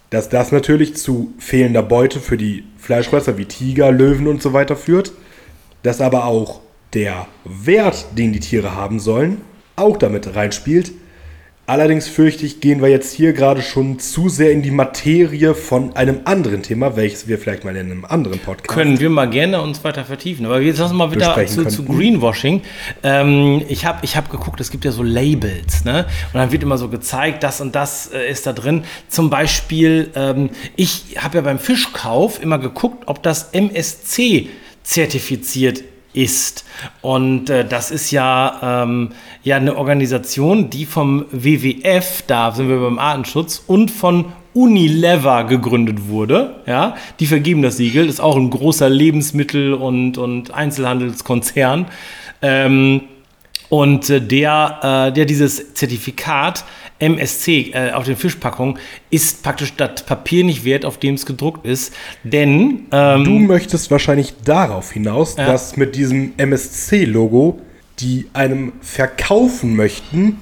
dass 0.09 0.29
das 0.29 0.51
natürlich 0.51 0.95
zu 0.95 1.33
fehlender 1.39 1.83
Beute 1.83 2.19
für 2.19 2.37
die 2.37 2.63
Fleischfresser 2.77 3.37
wie 3.37 3.45
Tiger, 3.45 3.91
Löwen 3.91 4.27
und 4.27 4.41
so 4.41 4.53
weiter 4.53 4.75
führt, 4.75 5.11
dass 5.83 6.01
aber 6.01 6.25
auch 6.25 6.61
der 6.93 7.27
Wert, 7.43 8.05
den 8.17 8.31
die 8.31 8.39
Tiere 8.39 8.75
haben 8.75 8.99
sollen, 8.99 9.41
auch 9.75 9.97
damit 9.97 10.35
reinspielt. 10.35 10.91
Allerdings 11.67 12.07
fürchte 12.07 12.45
ich, 12.45 12.59
gehen 12.59 12.79
wir 12.79 12.89
jetzt 12.89 13.11
hier 13.11 13.33
gerade 13.33 13.63
schon 13.63 13.97
zu 13.97 14.29
sehr 14.29 14.51
in 14.51 14.61
die 14.61 14.69
Materie 14.69 15.55
von 15.55 15.95
einem 15.95 16.19
anderen 16.25 16.61
Thema, 16.61 16.95
welches 16.95 17.27
wir 17.27 17.39
vielleicht 17.39 17.63
mal 17.63 17.75
in 17.75 17.91
einem 17.91 18.05
anderen 18.05 18.37
Podcast 18.37 18.67
Können 18.67 18.99
wir 18.99 19.09
mal 19.09 19.27
gerne 19.27 19.59
uns 19.59 19.83
weiter 19.83 20.05
vertiefen. 20.05 20.45
Aber 20.45 20.61
jetzt 20.61 20.77
lass 20.77 20.91
uns 20.91 20.97
mal 20.97 21.11
wieder 21.11 21.43
zu, 21.47 21.65
zu. 21.65 21.83
Greenwashing. 21.83 22.61
Ähm, 23.01 23.63
ich 23.67 23.83
habe 23.83 23.97
ich 24.03 24.15
hab 24.15 24.29
geguckt, 24.29 24.61
es 24.61 24.69
gibt 24.69 24.85
ja 24.85 24.91
so 24.91 25.01
Labels, 25.01 25.83
ne? 25.85 26.05
Und 26.33 26.39
dann 26.39 26.51
wird 26.51 26.61
immer 26.61 26.77
so 26.77 26.87
gezeigt, 26.87 27.41
das 27.41 27.59
und 27.61 27.73
das 27.73 28.11
äh, 28.13 28.29
ist 28.29 28.45
da 28.45 28.53
drin. 28.53 28.83
Zum 29.09 29.31
Beispiel, 29.31 30.11
ähm, 30.13 30.51
ich 30.75 31.15
habe 31.17 31.37
ja 31.37 31.41
beim 31.41 31.57
Fischkauf 31.57 32.43
immer 32.43 32.59
geguckt, 32.59 33.05
ob 33.07 33.23
das 33.23 33.49
MSC 33.53 34.49
zertifiziert 34.83 35.83
ist. 36.15 36.65
Und 37.01 37.49
äh, 37.49 37.65
das 37.65 37.91
ist 37.91 38.11
ja, 38.11 38.83
ähm, 38.83 39.09
ja 39.43 39.57
eine 39.57 39.75
Organisation, 39.75 40.69
die 40.69 40.85
vom 40.85 41.25
WWF, 41.31 42.23
da 42.27 42.51
sind 42.51 42.69
wir 42.69 42.79
beim 42.79 42.99
Artenschutz, 42.99 43.63
und 43.67 43.91
von 43.91 44.25
Unilever 44.53 45.43
gegründet 45.43 46.07
wurde. 46.07 46.55
Ja, 46.65 46.95
die 47.19 47.27
vergeben 47.27 47.61
das 47.61 47.77
Siegel, 47.77 48.07
ist 48.07 48.21
auch 48.21 48.37
ein 48.37 48.49
großer 48.49 48.89
Lebensmittel- 48.89 49.73
und, 49.73 50.17
und 50.17 50.51
Einzelhandelskonzern. 50.51 51.87
Ähm, 52.41 53.01
und 53.69 54.09
äh, 54.09 54.21
der, 54.21 55.07
äh, 55.09 55.13
der 55.13 55.25
dieses 55.25 55.73
Zertifikat 55.73 56.63
MSC 56.99 57.71
äh, 57.73 57.91
auf 57.91 58.05
den 58.05 58.15
Fischpackungen 58.15 58.77
ist 59.09 59.43
praktisch 59.43 59.73
das 59.75 60.03
Papier 60.05 60.43
nicht 60.43 60.63
wert, 60.63 60.85
auf 60.85 60.97
dem 60.97 61.15
es 61.15 61.25
gedruckt 61.25 61.65
ist. 61.65 61.93
Denn 62.23 62.85
ähm, 62.91 63.23
Du 63.23 63.31
möchtest 63.31 63.91
wahrscheinlich 63.91 64.33
darauf 64.43 64.91
hinaus, 64.91 65.35
Ja. 65.37 65.45
dass 65.45 65.75
mit 65.77 65.95
diesem 65.95 66.33
MSC-Logo, 66.37 67.59
die 67.99 68.27
einem 68.33 68.73
verkaufen 68.81 69.75
möchten, 69.75 70.37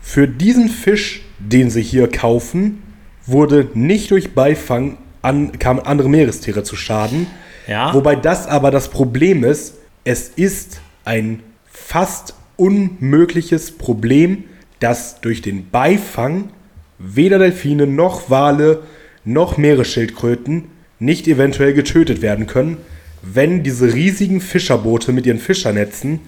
für 0.00 0.28
diesen 0.28 0.68
Fisch, 0.68 1.22
den 1.38 1.70
sie 1.70 1.82
hier 1.82 2.08
kaufen, 2.08 2.82
wurde 3.26 3.68
nicht 3.74 4.10
durch 4.10 4.34
Beifang 4.34 4.98
an, 5.22 5.58
kamen 5.58 5.80
andere 5.80 6.08
Meerestiere 6.08 6.62
zu 6.62 6.76
Schaden. 6.76 7.26
Ja. 7.66 7.92
Wobei 7.92 8.14
das 8.14 8.46
aber 8.46 8.70
das 8.70 8.88
Problem 8.88 9.42
ist, 9.42 9.74
es 10.04 10.28
ist 10.28 10.80
ein 11.04 11.42
fast 11.66 12.34
unmögliches 12.56 13.72
Problem, 13.76 14.44
dass 14.80 15.20
durch 15.20 15.42
den 15.42 15.70
Beifang 15.70 16.50
weder 16.98 17.38
Delfine 17.38 17.86
noch 17.86 18.30
Wale 18.30 18.82
noch 19.24 19.56
Meeresschildkröten 19.56 20.64
nicht 20.98 21.28
eventuell 21.28 21.74
getötet 21.74 22.22
werden 22.22 22.46
können, 22.46 22.78
wenn 23.22 23.62
diese 23.62 23.92
riesigen 23.92 24.40
Fischerboote 24.40 25.12
mit 25.12 25.26
ihren 25.26 25.40
Fischernetzen 25.40 26.20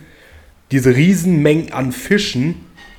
diese 0.71 0.95
Riesenmengen 0.95 1.73
an 1.73 1.93
Fischen 1.93 2.57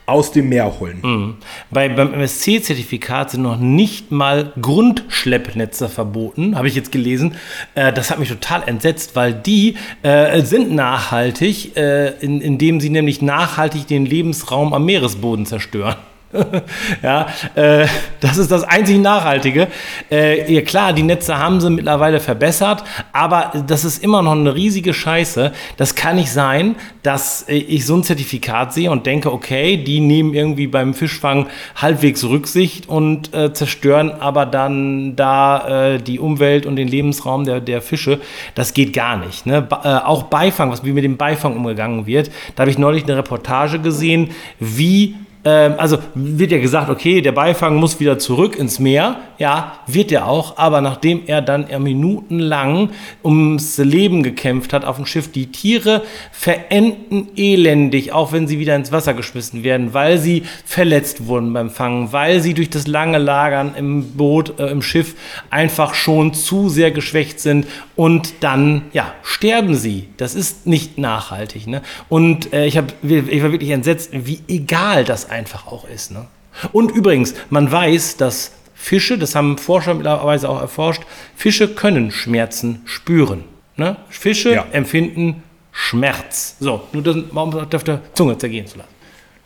aus 0.10 0.32
dem 0.32 0.50
Meer 0.50 0.80
holen. 0.80 1.38
Bei, 1.72 1.89
beim 1.89 2.13
MSC-Zertifikat 2.13 3.32
sind 3.32 3.44
noch 3.44 3.58
nicht 3.58 4.12
mal 4.12 4.54
Grundschleppnetze 4.62 5.89
verboten, 5.89 6.56
habe 6.56 6.68
ich 6.68 6.75
jetzt 6.75 6.92
gelesen. 6.92 7.36
Äh, 7.75 7.94
das 7.94 8.12
hat 8.12 8.20
mich 8.20 8.30
total 8.30 8.63
entsetzt, 8.68 9.16
weil 9.16 9.34
die 9.34 9.75
äh, 10.04 10.42
sind 10.42 10.72
nachhaltig, 10.72 11.75
äh, 11.78 12.10
in, 12.20 12.42
indem 12.42 12.80
sie 12.80 12.89
nämlich 12.89 13.22
nachhaltig 13.22 13.88
den 13.88 14.06
Lebensraum 14.06 14.74
am 14.74 14.86
Meeresboden 14.86 15.46
zerstören. 15.46 15.96
ja, 17.03 17.27
äh, 17.55 17.88
das 18.19 18.38
ist 18.38 18.51
das 18.51 18.63
einzig 18.63 19.00
Nachhaltige. 19.00 19.67
Äh, 20.12 20.53
ja, 20.53 20.62
klar, 20.62 20.93
die 20.93 21.01
Netze 21.01 21.38
haben 21.38 21.59
sie 21.59 21.71
mittlerweile 21.71 22.19
verbessert, 22.19 22.83
aber 23.13 23.51
das 23.65 23.83
ist 23.83 24.03
immer 24.03 24.21
noch 24.21 24.33
eine 24.33 24.53
riesige 24.53 24.93
Scheiße. 24.93 25.51
Das 25.77 25.95
kann 25.95 26.17
nicht 26.17 26.31
sein, 26.31 26.75
dass 27.01 27.50
äh, 27.50 27.55
ich 27.55 27.86
so 27.86 27.95
ein 27.95 28.03
Zertifikat 28.03 28.74
sehe 28.74 28.91
und 28.91 29.07
denke, 29.07 29.33
okay, 29.33 29.77
die 29.77 30.00
nehmen 30.00 30.36
irgendwie 30.36 30.67
beim 30.67 30.93
Fischfang 30.93 31.48
halbwegs 31.75 32.24
Rücksicht 32.24 32.88
und 32.88 33.33
äh, 33.33 33.51
zerstören 33.53 34.12
aber 34.12 34.45
dann 34.45 35.15
da 35.15 35.93
äh, 35.93 35.98
die 35.98 36.19
Umwelt 36.19 36.67
und 36.67 36.75
den 36.75 36.88
Lebensraum 36.88 37.43
der, 37.43 37.59
der 37.59 37.81
Fische. 37.81 38.19
Das 38.53 38.75
geht 38.75 38.93
gar 38.93 39.17
nicht. 39.17 39.48
Ne? 39.48 39.63
Ba 39.63 39.81
äh, 39.83 40.05
auch 40.05 40.24
Beifang, 40.24 40.71
was 40.71 40.83
wie 40.83 40.91
mit 40.91 41.03
dem 41.03 41.17
Beifang 41.17 41.55
umgegangen 41.55 42.05
wird. 42.05 42.29
Da 42.55 42.62
habe 42.62 42.71
ich 42.71 42.77
neulich 42.77 43.05
eine 43.05 43.17
Reportage 43.17 43.79
gesehen, 43.79 44.29
wie 44.59 45.15
ähm, 45.46 45.75
also 45.77 46.00
wird 46.15 46.51
ja 46.51 46.60
gesagt, 46.60 46.89
okay, 46.89 47.22
der 47.22 47.31
Beifang 47.31 47.77
muss 47.77 48.00
wieder 48.00 48.19
zurück 48.19 48.58
ins 48.58 48.79
Meer. 48.79 49.17
Ja, 49.38 49.79
wird 49.88 50.12
er 50.12 50.27
auch. 50.27 50.58
Aber 50.58 50.81
nachdem 50.81 51.22
er 51.27 51.41
dann 51.41 51.67
minutenlang 51.81 52.89
ums 53.24 53.77
Leben 53.77 54.22
gekämpft 54.22 54.74
hat 54.74 54.84
auf 54.84 54.98
dem 54.98 55.05
Schiff, 55.05 55.31
die 55.31 55.48
Tiere 55.48 56.03
verenden 56.31 57.29
elendig, 57.38 58.12
auch 58.12 58.34
wenn 58.34 58.48
sie 58.48 58.60
wieder 58.60 58.75
ins 58.75 58.91
Wasser 58.91 59.13
geschmissen 59.13 59.63
werden, 59.63 59.93
weil 59.93 60.17
sie 60.17 60.43
verletzt 60.65 61.27
wurden 61.27 61.53
beim 61.53 61.69
Fangen, 61.69 62.12
weil 62.12 62.41
sie 62.41 62.53
durch 62.53 62.69
das 62.69 62.88
lange 62.88 63.17
Lagern 63.17 63.75
im 63.77 64.17
Boot, 64.17 64.60
äh, 64.60 64.67
im 64.67 64.81
Schiff 64.81 65.15
einfach 65.50 65.93
schon 65.93 66.34
zu 66.34 66.67
sehr 66.67 66.91
geschwächt 66.91 67.39
sind 67.39 67.65
und 67.96 68.34
dann, 68.41 68.84
ja, 68.91 69.13
sterben 69.24 69.75
sie. 69.75 70.10
Das 70.17 70.36
ist 70.36 70.67
nicht 70.67 70.98
nachhaltig. 70.98 71.65
Ne? 71.67 71.81
Und 72.10 72.51
äh, 72.51 72.65
ich, 72.65 72.77
hab, 72.77 72.93
ich 73.03 73.43
war 73.43 73.51
wirklich 73.51 73.72
entsetzt, 73.72 74.10
wie 74.12 74.39
egal 74.50 75.05
das 75.05 75.29
einfach 75.39 75.67
auch 75.67 75.88
ist. 75.88 76.12
Ne? 76.12 76.25
Und 76.72 76.91
übrigens, 76.91 77.34
man 77.50 77.72
weiß, 77.72 78.17
dass 78.17 78.51
Fische, 78.75 79.17
das 79.17 79.36
haben 79.36 79.58
Forscher 79.58 79.93
mittlerweile 79.93 80.48
auch 80.50 80.62
erforscht, 80.62 81.01
Fische 81.36 81.67
können 81.67 82.12
Schmerzen 82.12 82.81
spüren. 82.86 83.43
Ne? 83.75 83.98
Fische 84.10 84.53
Ja. 84.53 84.65
empfinden 84.72 85.43
Schmerz. 85.72 86.55
So, 86.60 86.81
nur 86.91 87.03
das 87.03 87.15
um 87.15 87.38
auf 87.38 87.84
der 87.84 88.01
Zunge 88.13 88.38
zergehen 88.38 88.67
zu 88.67 88.77
lassen. 88.77 88.89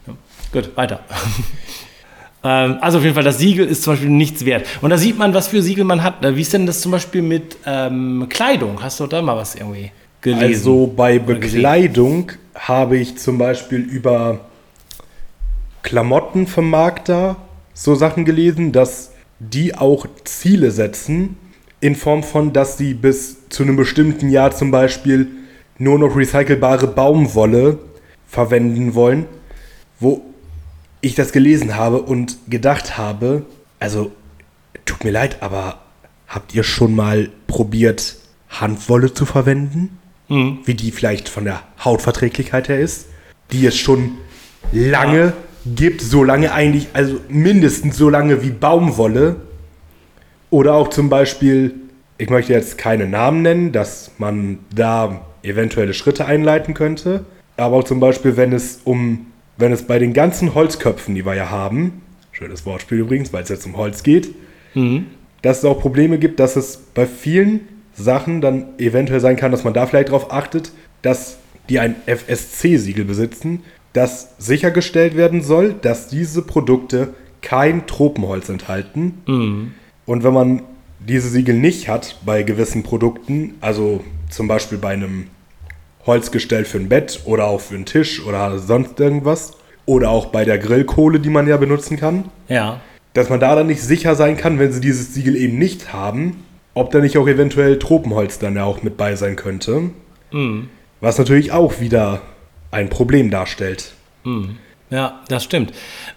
Ja. 0.07 0.13
Gut, 0.51 0.75
weiter. 0.75 0.99
Ähm, 2.45 2.77
Also 2.81 2.97
auf 2.97 3.03
jeden 3.05 3.15
Fall, 3.15 3.23
das 3.23 3.37
Siegel 3.37 3.65
ist 3.65 3.83
zum 3.83 3.93
Beispiel 3.93 4.09
nichts 4.09 4.43
wert. 4.43 4.67
Und 4.81 4.89
da 4.89 4.97
sieht 4.97 5.17
man, 5.17 5.33
was 5.33 5.47
für 5.47 5.61
Siegel 5.61 5.85
man 5.85 6.03
hat. 6.03 6.21
ne? 6.21 6.35
Wie 6.35 6.41
ist 6.41 6.51
denn 6.51 6.65
das 6.65 6.81
zum 6.81 6.91
Beispiel 6.91 7.21
mit 7.21 7.55
ähm, 7.65 8.25
Kleidung? 8.29 8.81
Hast 8.83 8.99
du 8.99 9.07
da 9.07 9.21
mal 9.21 9.37
was 9.37 9.55
irgendwie 9.55 9.91
gelesen? 10.19 10.43
Also 10.43 10.87
bei? 10.87 11.19
Bekleidung 11.19 12.33
habe 12.55 12.97
ich 12.97 13.15
zum 13.17 13.37
Beispiel 13.37 13.79
über 13.79 14.41
Klamottenvermarkter 15.83 17.35
so 17.73 17.95
Sachen 17.95 18.25
gelesen, 18.25 18.71
dass 18.71 19.11
die 19.39 19.75
auch 19.75 20.07
Ziele 20.23 20.71
setzen, 20.71 21.37
in 21.79 21.95
Form 21.95 22.23
von, 22.23 22.53
dass 22.53 22.77
sie 22.77 22.93
bis 22.93 23.49
zu 23.49 23.63
einem 23.63 23.75
bestimmten 23.75 24.29
Jahr 24.29 24.51
zum 24.51 24.71
Beispiel 24.71 25.27
nur 25.77 25.99
noch 25.99 26.15
recycelbare 26.15 26.87
Baumwolle 26.87 27.79
verwenden 28.25 28.95
wollen, 28.95 29.25
wo 29.99 30.21
ich 31.01 31.15
das 31.15 31.33
gelesen 31.33 31.75
habe 31.75 32.01
und 32.01 32.37
gedacht 32.49 32.97
habe, 32.97 33.45
also 33.79 34.11
tut 34.85 35.03
mir 35.03 35.11
leid, 35.11 35.37
aber 35.41 35.81
habt 36.27 36.55
ihr 36.55 36.63
schon 36.63 36.95
mal 36.95 37.29
probiert, 37.47 38.15
Handwolle 38.49 39.13
zu 39.13 39.25
verwenden? 39.25 39.99
Wie 40.65 40.73
die 40.73 40.91
vielleicht 40.91 41.27
von 41.27 41.43
der 41.43 41.63
Hautverträglichkeit 41.83 42.69
her 42.69 42.79
ist? 42.79 43.07
Die 43.51 43.65
es 43.65 43.77
schon 43.77 44.13
lange 44.71 45.33
gibt, 45.65 46.01
so 46.01 46.23
lange 46.23 46.53
eigentlich, 46.53 46.89
also 46.93 47.19
mindestens 47.29 47.97
so 47.97 48.09
lange 48.09 48.43
wie 48.43 48.49
Baumwolle. 48.49 49.37
Oder 50.49 50.75
auch 50.75 50.89
zum 50.89 51.09
Beispiel, 51.09 51.73
ich 52.17 52.29
möchte 52.29 52.53
jetzt 52.53 52.77
keine 52.77 53.07
Namen 53.07 53.41
nennen, 53.41 53.71
dass 53.71 54.11
man 54.17 54.59
da 54.73 55.25
eventuelle 55.41 55.93
Schritte 55.93 56.25
einleiten 56.25 56.73
könnte. 56.73 57.25
Aber 57.57 57.77
auch 57.77 57.83
zum 57.83 57.99
Beispiel, 57.99 58.37
wenn 58.37 58.53
es 58.53 58.81
um, 58.83 59.27
wenn 59.57 59.71
es 59.71 59.83
bei 59.83 59.99
den 59.99 60.13
ganzen 60.13 60.55
Holzköpfen, 60.55 61.15
die 61.15 61.25
wir 61.25 61.35
ja 61.35 61.49
haben, 61.49 62.01
schönes 62.31 62.65
Wortspiel 62.65 62.99
übrigens, 62.99 63.31
weil 63.31 63.43
es 63.43 63.49
jetzt 63.49 63.65
um 63.65 63.77
Holz 63.77 64.03
geht, 64.03 64.33
dass 65.41 65.59
es 65.59 65.65
auch 65.65 65.79
Probleme 65.79 66.17
gibt, 66.17 66.39
dass 66.39 66.55
es 66.55 66.77
bei 66.77 67.05
vielen 67.05 67.61
Sachen 67.95 68.41
dann 68.41 68.65
eventuell 68.79 69.19
sein 69.19 69.35
kann, 69.35 69.51
dass 69.51 69.63
man 69.63 69.73
da 69.73 69.85
vielleicht 69.85 70.09
darauf 70.09 70.31
achtet, 70.31 70.71
dass 71.03 71.37
die 71.69 71.79
ein 71.79 71.95
FSC-Siegel 72.07 73.05
besitzen, 73.05 73.61
das 73.93 74.35
sichergestellt 74.37 75.15
werden 75.15 75.41
soll, 75.41 75.73
dass 75.73 76.07
diese 76.07 76.41
Produkte 76.41 77.13
kein 77.41 77.87
Tropenholz 77.87 78.49
enthalten. 78.49 79.73
Und 80.05 80.23
wenn 80.23 80.33
man 80.33 80.61
diese 80.99 81.29
Siegel 81.29 81.55
nicht 81.55 81.87
hat 81.87 82.17
bei 82.25 82.43
gewissen 82.43 82.83
Produkten, 82.83 83.55
also 83.61 84.03
zum 84.29 84.47
Beispiel 84.47 84.77
bei 84.77 84.93
einem 84.93 85.27
Holzgestell 86.05 86.65
für 86.65 86.79
ein 86.79 86.89
Bett 86.89 87.21
oder 87.25 87.45
auch 87.45 87.61
für 87.61 87.75
einen 87.75 87.85
Tisch 87.85 88.25
oder 88.25 88.59
sonst 88.59 88.99
irgendwas. 88.99 89.53
Oder 89.85 90.11
auch 90.11 90.27
bei 90.27 90.45
der 90.45 90.59
Grillkohle, 90.59 91.19
die 91.19 91.29
man 91.29 91.45
ja 91.45 91.57
benutzen 91.57 91.97
kann. 91.97 92.25
Ja. 92.47 92.79
Dass 93.13 93.29
man 93.29 93.41
da 93.41 93.53
dann 93.53 93.67
nicht 93.67 93.81
sicher 93.81 94.15
sein 94.15 94.37
kann, 94.37 94.57
wenn 94.57 94.71
sie 94.71 94.79
dieses 94.79 95.13
Siegel 95.13 95.35
eben 95.35 95.57
nicht 95.57 95.91
haben, 95.91 96.45
ob 96.73 96.91
da 96.91 96.99
nicht 96.99 97.17
auch 97.17 97.27
eventuell 97.27 97.79
Tropenholz 97.79 98.39
dann 98.39 98.55
ja 98.55 98.63
auch 98.63 98.81
mit 98.81 98.95
bei 98.95 99.15
sein 99.17 99.35
könnte. 99.35 99.91
Was 101.01 101.17
natürlich 101.17 101.51
auch 101.51 101.81
wieder 101.81 102.21
ein 102.73 102.89
Problem 102.89 103.29
darstellt. 103.29 103.93
Ja, 104.93 105.21
das 105.27 105.43
stimmt. 105.43 105.73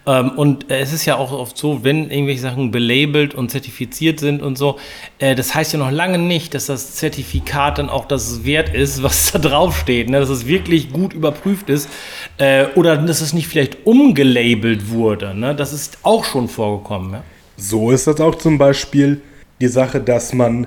Ähm, 0.07 0.33
und 0.33 0.71
äh, 0.71 0.81
es 0.81 0.93
ist 0.93 1.07
ja 1.07 1.17
auch 1.17 1.33
oft 1.33 1.57
so, 1.57 1.83
wenn 1.83 2.11
irgendwelche 2.11 2.43
Sachen 2.43 2.71
belabelt 2.71 3.35
und 3.35 3.51
zertifiziert 3.51 4.21
sind 4.21 4.43
und 4.43 4.59
so, 4.59 4.79
äh, 5.19 5.35
das 5.35 5.55
heißt 5.55 5.73
ja 5.73 5.79
noch 5.79 5.91
lange 5.91 6.19
nicht, 6.19 6.53
dass 6.53 6.67
das 6.67 6.95
Zertifikat 6.95 7.79
dann 7.79 7.89
auch 7.89 8.05
das 8.05 8.45
wert 8.45 8.75
ist, 8.75 9.03
was 9.03 9.33
da 9.33 9.39
draufsteht. 9.39 10.11
Ne? 10.11 10.21
Dass 10.21 10.29
es 10.29 10.47
wirklich 10.47 10.93
gut 10.93 11.15
überprüft 11.15 11.71
ist 11.71 11.89
äh, 12.37 12.67
oder 12.75 12.99
dass 12.99 13.23
es 13.23 13.33
nicht 13.33 13.49
vielleicht 13.49 13.87
umgelabelt 13.87 14.91
wurde. 14.91 15.35
Ne? 15.35 15.55
Das 15.55 15.73
ist 15.73 15.97
auch 16.03 16.27
schon 16.27 16.47
vorgekommen. 16.47 17.15
Ja? 17.15 17.25
So 17.57 17.91
ist 17.93 18.07
das 18.07 18.21
auch 18.21 18.35
zum 18.35 18.59
Beispiel 18.59 19.23
die 19.59 19.69
Sache, 19.69 20.01
dass 20.01 20.35
man 20.35 20.67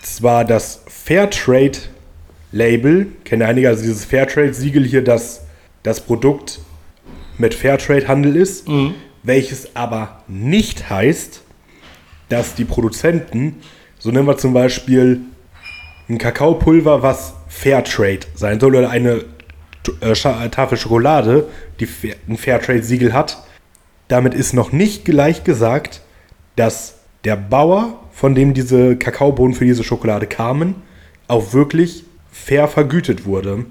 zwar 0.00 0.44
das 0.44 0.84
Fairtrade-Label, 2.52 3.06
kennen 3.24 3.42
einige, 3.42 3.68
also 3.68 3.82
dieses 3.82 4.04
Fairtrade-Siegel 4.04 4.84
hier, 4.84 5.02
dass 5.02 5.42
das 5.82 6.00
Produkt 6.00 6.60
mit 7.38 7.54
Fairtrade-Handel 7.54 8.36
ist, 8.36 8.66
welches 9.22 9.74
aber 9.74 10.22
nicht 10.28 10.90
heißt, 10.90 11.42
dass 12.28 12.54
die 12.54 12.64
Produzenten, 12.64 13.56
so 13.98 14.10
nennen 14.10 14.26
wir 14.26 14.36
zum 14.36 14.52
Beispiel 14.52 15.20
ein 16.08 16.18
Kakaopulver, 16.18 17.02
was 17.02 17.34
Fairtrade 17.48 18.26
sein 18.34 18.60
soll, 18.60 18.76
oder 18.76 18.90
eine 18.90 19.24
äh, 20.00 20.12
Scha- 20.12 20.48
Tafel 20.50 20.78
Schokolade, 20.78 21.46
die 21.80 21.88
ein 22.28 22.36
Fairtrade-Siegel 22.36 23.12
hat, 23.12 23.42
damit 24.08 24.34
ist 24.34 24.52
noch 24.52 24.72
nicht 24.72 25.04
gleich 25.04 25.44
gesagt, 25.44 26.02
dass 26.56 26.96
der 27.24 27.36
Bauer, 27.36 28.00
von 28.12 28.34
dem 28.34 28.52
diese 28.52 28.96
Kakaobohnen 28.96 29.54
für 29.54 29.64
diese 29.64 29.84
Schokolade 29.84 30.26
kamen, 30.26 30.74
auch 31.28 31.52
wirklich 31.54 32.04
fair 32.32 32.66
vergütet 32.66 33.26
wurde. 33.26 33.66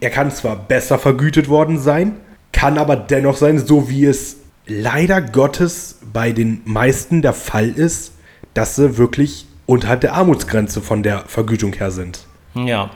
Er 0.00 0.10
kann 0.10 0.30
zwar 0.30 0.54
besser 0.54 0.98
vergütet 0.98 1.48
worden 1.48 1.78
sein, 1.78 2.16
kann 2.52 2.78
aber 2.78 2.94
dennoch 2.94 3.36
sein, 3.36 3.58
so 3.58 3.88
wie 3.88 4.04
es 4.04 4.36
leider 4.66 5.20
Gottes 5.20 5.98
bei 6.12 6.32
den 6.32 6.60
meisten 6.64 7.22
der 7.22 7.32
Fall 7.32 7.70
ist, 7.70 8.12
dass 8.54 8.76
sie 8.76 8.98
wirklich 8.98 9.46
unterhalb 9.66 10.00
der 10.00 10.14
Armutsgrenze 10.14 10.80
von 10.80 11.02
der 11.02 11.20
Vergütung 11.26 11.72
her 11.74 11.90
sind. 11.90 12.20
Ja, 12.54 12.90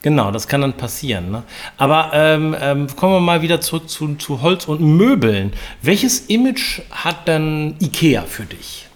genau, 0.00 0.30
das 0.30 0.48
kann 0.48 0.62
dann 0.62 0.72
passieren. 0.74 1.30
Ne? 1.30 1.42
Aber 1.76 2.10
ähm, 2.14 2.56
ähm, 2.58 2.86
kommen 2.96 3.14
wir 3.14 3.20
mal 3.20 3.42
wieder 3.42 3.60
zurück 3.60 3.88
zu, 3.88 4.14
zu 4.14 4.40
Holz 4.40 4.66
und 4.66 4.80
Möbeln. 4.80 5.52
Welches 5.82 6.20
Image 6.26 6.80
hat 6.90 7.28
denn 7.28 7.74
Ikea 7.80 8.22
für 8.22 8.44
dich? 8.44 8.86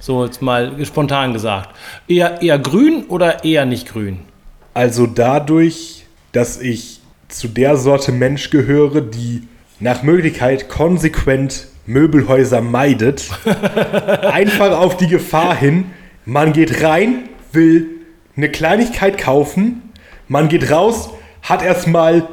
So 0.00 0.24
jetzt 0.24 0.40
mal 0.40 0.84
spontan 0.84 1.32
gesagt. 1.32 1.70
Eher, 2.06 2.40
eher 2.40 2.58
grün 2.58 3.04
oder 3.08 3.44
eher 3.44 3.66
nicht 3.66 3.88
grün? 3.88 4.20
Also 4.76 5.06
dadurch, 5.06 6.04
dass 6.32 6.60
ich 6.60 7.00
zu 7.28 7.48
der 7.48 7.78
Sorte 7.78 8.12
Mensch 8.12 8.50
gehöre, 8.50 9.00
die 9.00 9.48
nach 9.80 10.02
Möglichkeit 10.02 10.68
konsequent 10.68 11.68
Möbelhäuser 11.86 12.60
meidet, 12.60 13.24
einfach 13.46 14.78
auf 14.78 14.98
die 14.98 15.06
Gefahr 15.06 15.56
hin, 15.56 15.86
man 16.26 16.52
geht 16.52 16.82
rein, 16.82 17.30
will 17.52 17.86
eine 18.36 18.50
Kleinigkeit 18.50 19.16
kaufen, 19.16 19.80
man 20.28 20.48
geht 20.48 20.70
raus, 20.70 21.08
hat 21.40 21.62
erstmal 21.62 22.28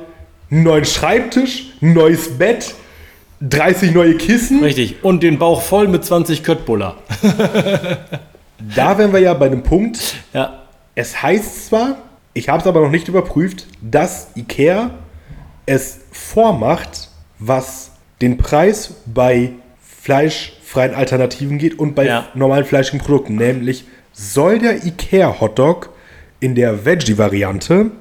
einen 0.52 0.64
neuen 0.64 0.84
Schreibtisch, 0.84 1.72
ein 1.82 1.94
neues 1.94 2.38
Bett, 2.38 2.76
30 3.40 3.94
neue 3.94 4.16
Kissen. 4.16 4.62
Richtig. 4.62 5.02
Und 5.02 5.24
den 5.24 5.40
Bauch 5.40 5.62
voll 5.62 5.88
mit 5.88 6.04
20 6.04 6.44
Köttbullar. 6.44 6.98
Da 8.76 8.98
wären 8.98 9.14
wir 9.14 9.20
ja 9.22 9.34
bei 9.34 9.48
dem 9.48 9.64
Punkt, 9.64 10.16
Ja. 10.34 10.60
Es 10.94 11.24
heißt 11.24 11.68
zwar, 11.68 11.98
ich 12.34 12.50
habe 12.50 12.60
es 12.62 12.68
aber 12.68 12.82
noch 12.82 12.92
nicht 12.92 13.08
überprüft, 13.08 13.68
dass 13.82 14.30
IKEA 14.36 14.92
es 15.66 16.02
vormacht, 16.12 17.10
was 17.40 17.92
den 18.22 18.38
Preis 18.38 18.96
bei 19.06 19.52
fleischfreien 20.02 20.94
Alternativen 20.96 21.58
geht 21.58 21.80
und 21.80 21.96
bei 21.96 22.06
Ja. 22.06 22.26
normalen 22.34 22.66
fleischigen 22.66 23.00
Produkten. 23.04 23.36
Nämlich 23.36 23.86
soll 24.12 24.60
der 24.60 24.86
IKEA 24.86 25.40
Hotdog 25.40 25.90
in 26.40 26.56
der 26.56 26.86
Veggie-Variante 26.86 27.92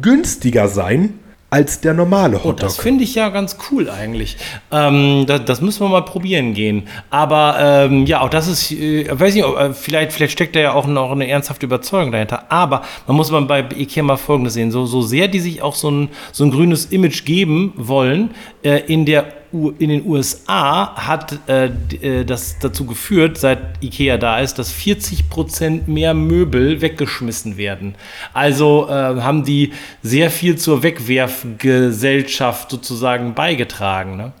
günstiger 0.00 0.68
sein 0.68 1.18
als 1.52 1.82
der 1.82 1.92
normale 1.92 2.38
Oh, 2.44 2.52
das 2.52 2.72
Hotdog. 2.72 2.82
finde 2.82 3.04
ich 3.04 3.14
ja 3.14 3.28
ganz 3.28 3.58
cool 3.70 3.90
eigentlich. 3.90 4.38
Ähm, 4.70 5.26
das, 5.26 5.44
das 5.44 5.60
müssen 5.60 5.84
wir 5.84 5.90
mal 5.90 6.00
probieren 6.00 6.54
gehen. 6.54 6.84
Aber 7.10 7.56
ähm, 7.60 8.06
ja, 8.06 8.22
auch 8.22 8.30
das 8.30 8.48
ist, 8.48 8.72
äh, 8.72 9.06
weiß 9.10 9.34
nicht, 9.34 9.44
äh, 9.44 9.74
vielleicht, 9.74 10.12
vielleicht 10.12 10.32
steckt 10.32 10.56
da 10.56 10.60
ja 10.60 10.72
auch 10.72 10.86
noch 10.86 11.12
eine 11.12 11.28
ernsthafte 11.28 11.66
Überzeugung 11.66 12.10
dahinter. 12.10 12.50
Aber 12.50 12.80
man 13.06 13.16
muss 13.16 13.30
mal 13.30 13.42
bei 13.42 13.60
Ikea 13.76 14.02
mal 14.02 14.16
Folgendes 14.16 14.54
sehen. 14.54 14.70
So, 14.70 14.86
so 14.86 15.02
sehr 15.02 15.28
die 15.28 15.40
sich 15.40 15.60
auch 15.60 15.74
so 15.74 15.90
ein, 15.90 16.08
so 16.32 16.44
ein 16.44 16.50
grünes 16.50 16.86
Image 16.86 17.26
geben 17.26 17.74
wollen, 17.76 18.30
äh, 18.62 18.78
in 18.86 19.04
der 19.04 19.41
in 19.78 19.88
den 19.90 20.06
USA 20.06 20.94
hat 20.96 21.38
äh, 21.48 21.66
äh, 22.00 22.24
das 22.24 22.58
dazu 22.58 22.86
geführt, 22.86 23.36
seit 23.38 23.82
Ikea 23.82 24.16
da 24.16 24.38
ist, 24.40 24.58
dass 24.58 24.72
40% 24.74 25.82
mehr 25.86 26.14
Möbel 26.14 26.80
weggeschmissen 26.80 27.56
werden. 27.56 27.94
Also 28.32 28.86
äh, 28.88 28.92
haben 28.92 29.44
die 29.44 29.72
sehr 30.02 30.30
viel 30.30 30.56
zur 30.56 30.82
Wegwerfgesellschaft 30.82 32.70
sozusagen 32.70 33.34
beigetragen. 33.34 34.16
Ne? 34.16 34.32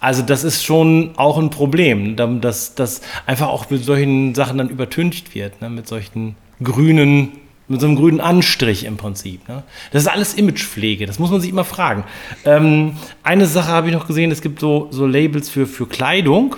Also 0.00 0.22
das 0.22 0.44
ist 0.44 0.64
schon 0.64 1.10
auch 1.16 1.38
ein 1.38 1.50
Problem, 1.50 2.16
da- 2.16 2.26
dass 2.26 2.74
das 2.74 3.00
einfach 3.26 3.48
auch 3.48 3.70
mit 3.70 3.84
solchen 3.84 4.34
Sachen 4.34 4.58
dann 4.58 4.68
übertüncht 4.68 5.34
wird, 5.34 5.60
ne? 5.60 5.68
mit 5.70 5.88
solchen 5.88 6.36
grünen, 6.62 7.32
mit 7.68 7.80
so 7.80 7.86
einem 7.86 7.96
grünen 7.96 8.20
Anstrich 8.20 8.84
im 8.84 8.96
Prinzip. 8.96 9.48
Ne? 9.48 9.62
Das 9.90 10.02
ist 10.02 10.08
alles 10.08 10.34
Imagepflege, 10.34 11.06
das 11.06 11.18
muss 11.18 11.30
man 11.30 11.40
sich 11.40 11.50
immer 11.50 11.64
fragen. 11.64 12.04
Ähm, 12.44 12.96
eine 13.22 13.46
Sache 13.46 13.68
habe 13.68 13.88
ich 13.88 13.94
noch 13.94 14.06
gesehen, 14.06 14.30
es 14.30 14.42
gibt 14.42 14.60
so, 14.60 14.88
so 14.90 15.06
Labels 15.06 15.48
für, 15.48 15.66
für 15.66 15.86
Kleidung 15.86 16.56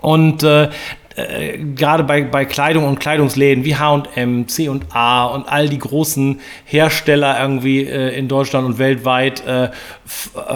und 0.00 0.42
äh, 0.42 0.70
äh, 1.16 1.58
gerade 1.58 2.02
bei, 2.02 2.22
bei 2.22 2.44
Kleidung 2.44 2.86
und 2.86 2.98
Kleidungsläden 2.98 3.64
wie 3.64 3.76
H&M, 3.76 4.48
C&A 4.48 5.24
und 5.26 5.48
all 5.48 5.68
die 5.68 5.78
großen 5.78 6.40
Hersteller 6.64 7.40
irgendwie 7.40 7.84
äh, 7.84 8.18
in 8.18 8.26
Deutschland 8.26 8.66
und 8.66 8.78
weltweit 8.78 9.46
äh, 9.46 9.64
äh, 9.64 9.70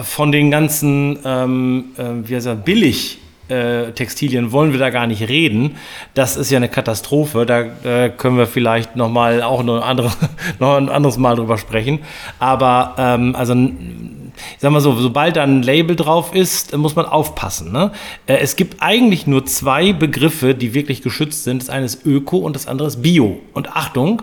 von 0.03 0.31
den 0.31 0.51
ganzen, 0.51 1.19
ähm, 1.23 1.85
äh, 1.97 2.27
wie 2.27 2.35
heißt 2.35 2.45
das, 2.45 2.63
billig 2.63 3.19
äh, 3.49 3.91
Textilien 3.91 4.51
wollen 4.51 4.71
wir 4.71 4.79
da 4.79 4.89
gar 4.89 5.07
nicht 5.07 5.27
reden. 5.27 5.75
Das 6.13 6.37
ist 6.37 6.51
ja 6.51 6.57
eine 6.57 6.69
Katastrophe. 6.69 7.45
Da 7.45 7.61
äh, 7.83 8.09
können 8.09 8.37
wir 8.37 8.47
vielleicht 8.47 8.95
noch 8.95 9.09
mal 9.09 9.41
auch 9.41 9.63
noch, 9.63 9.85
andere, 9.85 10.11
noch 10.59 10.75
ein 10.75 10.89
anderes 10.89 11.17
Mal 11.17 11.35
drüber 11.35 11.57
sprechen. 11.57 11.99
Aber 12.39 12.95
ähm, 12.97 13.35
also 13.35 13.53
ich 14.55 14.61
sag 14.61 14.71
mal 14.71 14.81
so, 14.81 14.93
sobald 14.95 15.35
da 15.35 15.43
ein 15.43 15.63
Label 15.63 15.95
drauf 15.95 16.33
ist, 16.33 16.75
muss 16.77 16.95
man 16.95 17.05
aufpassen. 17.05 17.71
Ne? 17.71 17.91
Äh, 18.25 18.37
Es 18.37 18.55
gibt 18.55 18.81
eigentlich 18.81 19.27
nur 19.27 19.45
zwei 19.45 19.93
Begriffe, 19.93 20.55
die 20.55 20.73
wirklich 20.73 21.01
geschützt 21.01 21.43
sind. 21.43 21.61
Das 21.61 21.69
eine 21.69 21.85
ist 21.85 22.05
Öko 22.05 22.37
und 22.37 22.55
das 22.55 22.67
andere 22.67 22.87
ist 22.87 23.01
Bio. 23.01 23.39
Und 23.53 23.75
Achtung, 23.75 24.21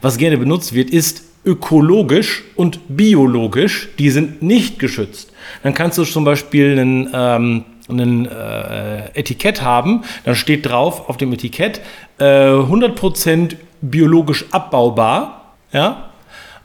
was 0.00 0.18
gerne 0.18 0.38
benutzt 0.38 0.74
wird, 0.74 0.90
ist 0.90 1.22
ökologisch 1.44 2.44
und 2.56 2.80
biologisch. 2.88 3.88
Die 3.98 4.10
sind 4.10 4.42
nicht 4.42 4.78
geschützt. 4.78 5.32
Dann 5.62 5.74
kannst 5.74 5.98
du 5.98 6.04
zum 6.04 6.24
Beispiel 6.24 6.72
einen, 6.72 7.10
ähm, 7.12 7.64
einen 7.88 8.26
äh, 8.26 9.10
Etikett 9.14 9.62
haben, 9.62 10.04
dann 10.24 10.34
steht 10.34 10.66
drauf 10.66 11.08
auf 11.08 11.16
dem 11.16 11.32
Etikett 11.32 11.80
äh, 12.18 12.24
100% 12.24 13.56
biologisch 13.80 14.46
abbaubar. 14.50 15.54
Ja? 15.72 16.10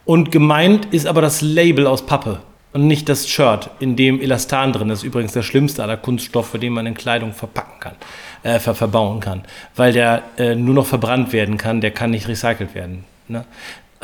Und 0.06 0.32
gemeint 0.32 0.86
ist 0.92 1.08
aber 1.08 1.22
das 1.22 1.42
Label 1.42 1.88
aus 1.88 2.06
Pappe 2.06 2.40
und 2.74 2.88
nicht 2.88 3.08
das 3.08 3.30
Shirt, 3.30 3.70
in 3.80 3.96
dem 3.96 4.20
Elastan 4.20 4.74
drin 4.74 4.90
ist. 4.90 5.04
Übrigens 5.04 5.34
der 5.34 5.44
schlimmste 5.44 5.84
aller 5.84 5.98
Kunststoffe, 5.98 6.54
den 6.54 6.74
man 6.74 6.86
in 6.86 6.96
Kleidung 6.96 7.34
verpacken 7.34 7.80
kann, 7.80 7.96
äh, 8.42 8.60
ver 8.60 8.76
verbauen 8.76 9.20
kann. 9.20 9.44
Weil 9.76 9.94
der 9.94 10.24
äh, 10.38 10.56
nur 10.56 10.76
noch 10.76 10.88
verbrannt 10.88 11.32
werden 11.32 11.58
kann, 11.58 11.82
der 11.82 11.92
kann 11.92 12.12
nicht 12.12 12.28
recycelt 12.28 12.76
werden. 12.76 13.06
Ne? 13.28 13.46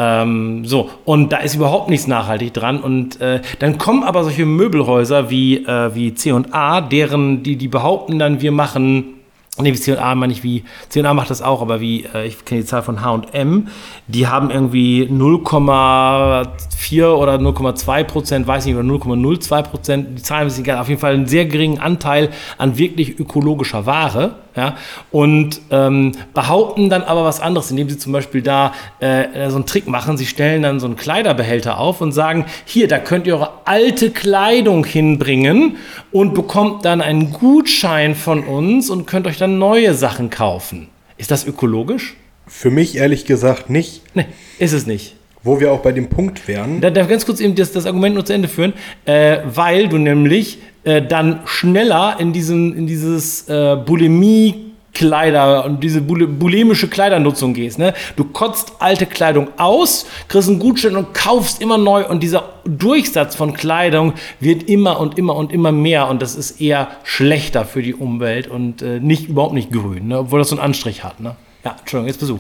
Ähm, 0.02 0.64
so, 0.64 0.90
und 1.04 1.34
da 1.34 1.38
ist 1.38 1.56
überhaupt 1.56 1.90
nichts 1.90 2.08
nachhaltig 2.08 2.54
dran. 2.54 2.80
Und 2.80 3.20
äh, 3.20 3.42
dann 3.60 3.78
kommen 3.78 4.04
aber 4.04 4.24
solche 4.24 4.46
Möbelhäuser 4.46 5.30
wie, 5.30 5.58
äh, 5.58 5.94
wie 5.94 6.14
C&A, 6.14 6.80
deren, 6.80 7.44
die, 7.44 7.58
die 7.58 7.68
behaupten 7.68 8.18
dann, 8.18 8.42
wir 8.42 8.54
machen 8.54 9.16
Nee, 9.62 9.74
wie 9.74 9.78
C&A 9.78 10.16
meine 10.16 10.32
ich 10.32 10.42
wie, 10.42 10.64
C&A 10.88 11.14
macht 11.14 11.30
das 11.30 11.42
auch, 11.42 11.62
aber 11.62 11.82
wie, 11.82 12.06
äh, 12.14 12.26
ich 12.26 12.46
kenne 12.46 12.62
die 12.62 12.68
Zahl 12.68 12.82
von 12.82 13.04
H&M, 13.04 13.68
die 14.08 14.26
haben 14.26 14.52
irgendwie 14.52 15.04
0,4 15.12 17.06
oder 17.12 17.34
0,2 17.36 18.04
Prozent, 18.06 18.48
weiß 18.48 18.66
nicht, 18.66 18.76
oder 18.76 18.88
0,02 18.88 19.64
Prozent, 19.64 20.18
die 20.18 20.22
Zahlen 20.22 20.48
wissen 20.48 20.64
gar 20.64 20.80
auf 20.80 20.88
jeden 20.88 21.02
Fall 21.02 21.14
einen 21.14 21.26
sehr 21.26 21.46
geringen 21.46 21.80
Anteil 21.80 22.30
an 22.58 22.78
wirklich 22.78 23.20
ökologischer 23.20 23.86
Ware, 23.86 24.36
Ja, 24.60 24.76
und 25.10 25.62
ähm, 25.72 26.12
behaupten 26.34 26.90
dann 26.90 27.04
aber 27.04 27.24
was 27.24 27.40
anderes, 27.40 27.72
indem 27.72 27.88
sie 27.90 27.98
zum 27.98 28.12
Beispiel 28.12 28.42
da 28.42 28.74
äh, 29.00 29.50
so 29.50 29.56
einen 29.56 29.66
Trick 29.66 29.88
machen. 29.88 30.18
Sie 30.18 30.26
stellen 30.26 30.64
dann 30.64 30.82
so 30.82 30.86
einen 30.86 30.98
Kleiderbehälter 30.98 31.80
auf 31.80 32.02
und 32.02 32.12
sagen, 32.12 32.44
hier, 32.66 32.90
da 32.90 33.00
könnt 33.00 33.26
ihr 33.26 33.36
eure 33.36 33.52
alte 33.64 34.10
Kleidung 34.12 34.84
hinbringen 34.84 35.78
und 36.12 36.34
bekommt 36.34 36.84
dann 36.84 37.00
einen 37.00 37.32
Gutschein 37.32 38.16
von 38.16 38.44
uns 38.44 38.90
und 38.90 39.08
könnt 39.08 39.28
euch 39.28 39.38
dann 39.38 39.60
neue 39.60 39.94
Sachen 39.94 40.30
kaufen. 40.30 40.90
Ist 41.16 41.32
das 41.32 41.48
ökologisch? 41.48 42.18
Für 42.46 42.70
mich 42.70 42.98
ehrlich 42.98 43.24
gesagt 43.24 43.70
nicht. 43.70 44.02
Nee, 44.14 44.26
ist 44.58 44.74
es 44.74 44.86
nicht. 44.86 45.16
Wo 45.42 45.62
wir 45.62 45.72
auch 45.72 45.80
bei 45.80 45.94
dem 45.94 46.10
Punkt 46.10 46.50
wären. 46.50 46.82
Da 46.82 46.90
darf 46.90 47.06
ich 47.06 47.12
ganz 47.12 47.26
kurz 47.26 47.40
eben 47.40 47.56
das, 47.56 47.72
das 47.72 47.86
Argument 47.86 48.14
nur 48.14 48.26
zu 48.26 48.34
Ende 48.34 48.50
führen, 48.50 48.74
äh, 49.06 49.38
weil 49.46 49.88
du 49.88 49.98
nämlich 49.98 50.58
äh, 50.90 51.06
dann 51.06 51.42
schneller 51.46 52.18
in, 52.20 52.34
diesen, 52.34 52.76
in 52.76 52.88
dieses 52.88 53.48
äh, 53.48 53.78
Bulimie 53.86 54.70
Kleider 54.94 55.66
und 55.66 55.82
diese 55.82 56.02
bulimische 56.02 56.90
Kleidernutzung 56.90 57.54
gehst. 57.54 57.80
Ne? 57.80 57.94
Du 58.16 58.26
kotzt 58.26 58.74
alte 58.80 59.06
Kleidung 59.06 59.48
aus, 59.58 60.06
kriegst 60.28 60.50
einen 60.50 60.60
Gutschein 60.60 60.98
und 60.98 61.14
kaufst 61.14 61.62
immer 61.62 61.78
neu 61.78 62.06
und 62.06 62.22
dieser 62.22 62.50
Durchsatz 62.66 63.36
von 63.36 63.54
Kleidung 63.54 64.14
wird 64.40 64.64
immer 64.64 65.00
und 65.00 65.18
immer 65.18 65.36
und 65.36 65.54
immer 65.54 65.72
mehr 65.72 66.08
und 66.08 66.22
das 66.22 66.36
ist 66.36 66.60
eher 66.60 66.90
schlechter 67.04 67.66
für 67.66 67.82
die 67.82 67.94
Umwelt 67.94 68.48
und 68.48 68.82
äh, 68.82 69.00
nicht 69.00 69.30
überhaupt 69.30 69.54
nicht 69.54 69.72
grün, 69.72 70.08
ne? 70.08 70.20
obwohl 70.20 70.40
das 70.40 70.50
so 70.50 70.56
einen 70.58 70.66
Anstrich 70.66 71.04
hat. 71.04 71.20
Ne? 71.20 71.36
Ja, 71.64 71.76
Entschuldigung, 71.80 72.08
jetzt 72.08 72.20
Besuch. 72.20 72.40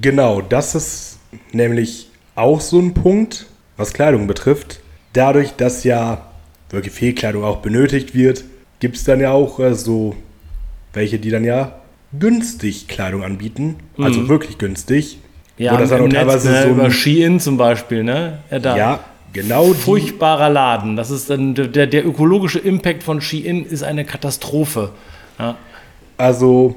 Genau, 0.00 0.40
das 0.40 0.74
ist 0.74 1.18
nämlich 1.52 2.08
auch 2.36 2.60
so 2.60 2.78
ein 2.78 2.94
Punkt, 2.94 3.46
was 3.76 3.92
Kleidung 3.92 4.26
betrifft. 4.26 4.80
Dadurch, 5.12 5.52
dass 5.56 5.84
ja 5.84 6.22
wirklich 6.74 6.94
viel 6.94 7.14
Kleidung 7.14 7.44
auch 7.44 7.58
benötigt 7.58 8.14
wird, 8.14 8.44
gibt 8.80 8.96
es 8.96 9.04
dann 9.04 9.20
ja 9.20 9.32
auch 9.32 9.58
äh, 9.60 9.74
so 9.74 10.14
welche, 10.92 11.18
die 11.18 11.30
dann 11.30 11.44
ja 11.44 11.72
günstig 12.18 12.86
Kleidung 12.88 13.22
anbieten. 13.24 13.76
Also 13.98 14.20
Mhm. 14.20 14.28
wirklich 14.28 14.58
günstig. 14.58 15.18
Ja, 15.58 15.76
das 15.76 15.90
dann 15.90 16.00
auch 16.02 16.04
Netz, 16.06 16.14
teilweise 16.14 16.50
ne, 16.50 16.62
so 16.64 16.68
über 16.70 16.84
ein- 16.84 16.90
Shein 16.90 17.40
zum 17.40 17.56
Beispiel, 17.56 18.02
ne? 18.04 18.38
Ja, 18.50 18.58
da. 18.58 18.76
Ja, 18.76 19.00
genau 19.32 19.68
die. 19.68 19.74
Furchtbarer 19.80 20.50
Laden. 20.50 20.96
Das 20.96 21.10
ist 21.10 21.30
dann 21.30 21.54
der, 21.54 21.86
der 21.86 22.06
ökologische 22.06 22.58
Impact 22.58 23.02
von 23.04 23.20
Shein 23.20 23.64
ist 23.64 23.82
eine 23.84 24.04
Katastrophe. 24.04 24.90
Ja. 25.38 25.56
Also 26.16 26.76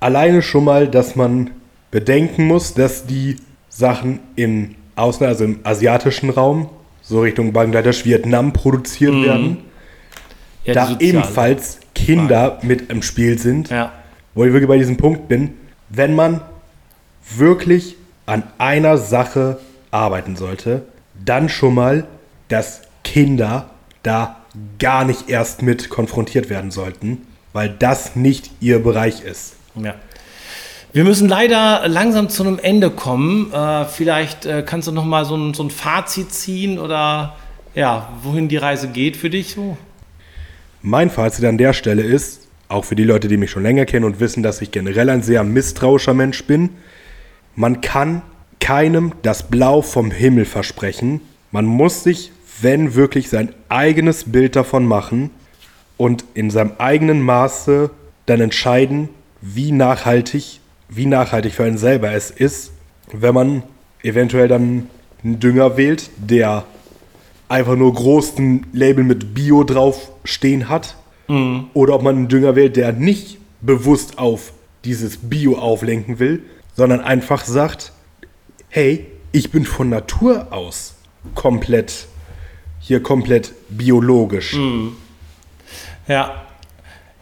alleine 0.00 0.42
schon 0.42 0.64
mal, 0.64 0.88
dass 0.88 1.16
man 1.16 1.50
bedenken 1.90 2.46
muss, 2.46 2.74
dass 2.74 3.06
die 3.06 3.36
Sachen 3.68 4.20
im 4.36 4.74
Ausland, 4.96 5.30
also 5.32 5.44
im 5.44 5.60
asiatischen 5.64 6.30
Raum, 6.30 6.68
so 7.08 7.22
Richtung 7.22 7.52
Bangladesch, 7.52 8.04
Vietnam 8.04 8.52
produziert 8.52 9.14
werden, 9.22 9.48
Mhm. 9.48 9.56
Ja, 10.64 10.74
da 10.74 10.96
ebenfalls 10.98 11.78
Kinder 11.94 12.58
mit 12.62 12.90
im 12.90 13.02
Spiel 13.02 13.38
sind. 13.38 13.70
Ja. 13.70 13.92
Wo 14.34 14.44
ich 14.44 14.52
wirklich 14.52 14.68
bei 14.68 14.76
diesem 14.76 14.98
Punkt 14.98 15.26
bin, 15.26 15.54
wenn 15.88 16.14
man 16.14 16.42
wirklich 17.36 17.96
an 18.26 18.42
einer 18.58 18.98
Sache 18.98 19.58
arbeiten 19.90 20.36
sollte, 20.36 20.82
dann 21.24 21.48
schon 21.48 21.74
mal, 21.74 22.06
dass 22.48 22.82
Kinder 23.02 23.70
da 24.02 24.36
gar 24.78 25.04
nicht 25.06 25.30
erst 25.30 25.62
mit 25.62 25.88
konfrontiert 25.88 26.50
werden 26.50 26.70
sollten, 26.70 27.22
weil 27.54 27.70
das 27.70 28.14
nicht 28.14 28.50
ihr 28.60 28.82
Bereich 28.82 29.22
ist. 29.22 29.54
Ja. 29.74 29.94
Wir 30.92 31.04
müssen 31.04 31.28
leider 31.28 31.86
langsam 31.86 32.30
zu 32.30 32.42
einem 32.42 32.58
Ende 32.58 32.90
kommen. 32.90 33.52
Äh, 33.52 33.84
vielleicht 33.84 34.46
äh, 34.46 34.62
kannst 34.66 34.88
du 34.88 34.92
noch 34.92 35.04
mal 35.04 35.26
so 35.26 35.36
ein, 35.36 35.52
so 35.52 35.62
ein 35.62 35.70
Fazit 35.70 36.32
ziehen 36.32 36.78
oder 36.78 37.36
ja, 37.74 38.08
wohin 38.22 38.48
die 38.48 38.56
Reise 38.56 38.88
geht 38.88 39.16
für 39.16 39.28
dich 39.28 39.52
so? 39.52 39.76
Mein 40.80 41.10
Fazit 41.10 41.44
an 41.44 41.58
der 41.58 41.74
Stelle 41.74 42.02
ist, 42.02 42.48
auch 42.68 42.86
für 42.86 42.96
die 42.96 43.04
Leute, 43.04 43.28
die 43.28 43.36
mich 43.36 43.50
schon 43.50 43.62
länger 43.62 43.84
kennen 43.84 44.06
und 44.06 44.18
wissen, 44.18 44.42
dass 44.42 44.62
ich 44.62 44.70
generell 44.70 45.10
ein 45.10 45.22
sehr 45.22 45.44
misstrauischer 45.44 46.14
Mensch 46.14 46.44
bin, 46.44 46.70
man 47.54 47.80
kann 47.82 48.22
keinem 48.58 49.12
das 49.22 49.50
Blau 49.50 49.82
vom 49.82 50.10
Himmel 50.10 50.46
versprechen. 50.46 51.20
Man 51.50 51.66
muss 51.66 52.02
sich, 52.02 52.32
wenn 52.62 52.94
wirklich, 52.94 53.28
sein 53.28 53.54
eigenes 53.68 54.24
Bild 54.24 54.56
davon 54.56 54.86
machen 54.86 55.30
und 55.98 56.24
in 56.34 56.50
seinem 56.50 56.72
eigenen 56.78 57.20
Maße 57.20 57.90
dann 58.26 58.40
entscheiden, 58.40 59.10
wie 59.40 59.72
nachhaltig, 59.72 60.60
wie 60.88 61.06
nachhaltig 61.06 61.54
für 61.54 61.64
einen 61.64 61.78
selber 61.78 62.12
es 62.12 62.30
ist, 62.30 62.72
wenn 63.12 63.34
man 63.34 63.62
eventuell 64.02 64.48
dann 64.48 64.88
einen 65.22 65.40
Dünger 65.40 65.76
wählt, 65.76 66.10
der 66.16 66.64
einfach 67.48 67.76
nur 67.76 67.92
großen 67.94 68.66
Label 68.72 69.04
mit 69.04 69.34
Bio 69.34 69.64
drauf 69.64 70.10
stehen 70.24 70.68
hat. 70.68 70.96
Oder 71.74 71.94
ob 71.94 72.02
man 72.02 72.16
einen 72.16 72.28
Dünger 72.28 72.56
wählt, 72.56 72.76
der 72.76 72.92
nicht 72.92 73.36
bewusst 73.60 74.18
auf 74.18 74.52
dieses 74.86 75.18
Bio 75.18 75.58
auflenken 75.58 76.18
will, 76.18 76.42
sondern 76.74 77.00
einfach 77.02 77.44
sagt, 77.44 77.92
hey, 78.70 79.06
ich 79.32 79.50
bin 79.50 79.66
von 79.66 79.90
Natur 79.90 80.46
aus 80.52 80.94
komplett, 81.34 82.06
hier 82.80 83.02
komplett 83.02 83.52
biologisch. 83.68 84.56
Ja. 86.06 86.47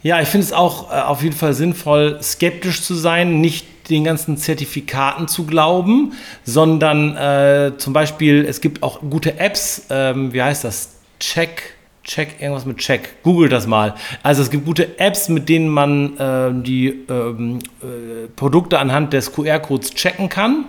Ja, 0.06 0.20
ich 0.20 0.28
finde 0.28 0.46
es 0.46 0.52
auch 0.52 0.92
äh, 0.92 1.00
auf 1.00 1.24
jeden 1.24 1.34
Fall 1.34 1.52
sinnvoll, 1.52 2.20
skeptisch 2.22 2.80
zu 2.80 2.94
sein, 2.94 3.40
nicht 3.40 3.90
den 3.90 4.04
ganzen 4.04 4.36
Zertifikaten 4.36 5.26
zu 5.26 5.46
glauben, 5.46 6.12
sondern 6.44 7.16
äh, 7.16 7.72
zum 7.76 7.92
Beispiel, 7.92 8.44
es 8.44 8.60
gibt 8.60 8.84
auch 8.84 9.00
gute 9.00 9.40
Apps, 9.40 9.86
ähm, 9.90 10.32
wie 10.32 10.40
heißt 10.40 10.62
das? 10.62 10.90
Check, 11.18 11.74
Check, 12.04 12.40
irgendwas 12.40 12.66
mit 12.66 12.78
Check. 12.78 13.20
Google 13.24 13.48
das 13.48 13.66
mal. 13.66 13.96
Also 14.22 14.42
es 14.42 14.50
gibt 14.50 14.64
gute 14.64 14.96
Apps, 15.00 15.28
mit 15.28 15.48
denen 15.48 15.66
man 15.66 16.16
äh, 16.18 16.52
die 16.62 17.04
ähm, 17.10 17.58
äh, 17.82 18.28
Produkte 18.36 18.78
anhand 18.78 19.12
des 19.12 19.32
QR-Codes 19.32 19.90
checken 19.90 20.28
kann 20.28 20.66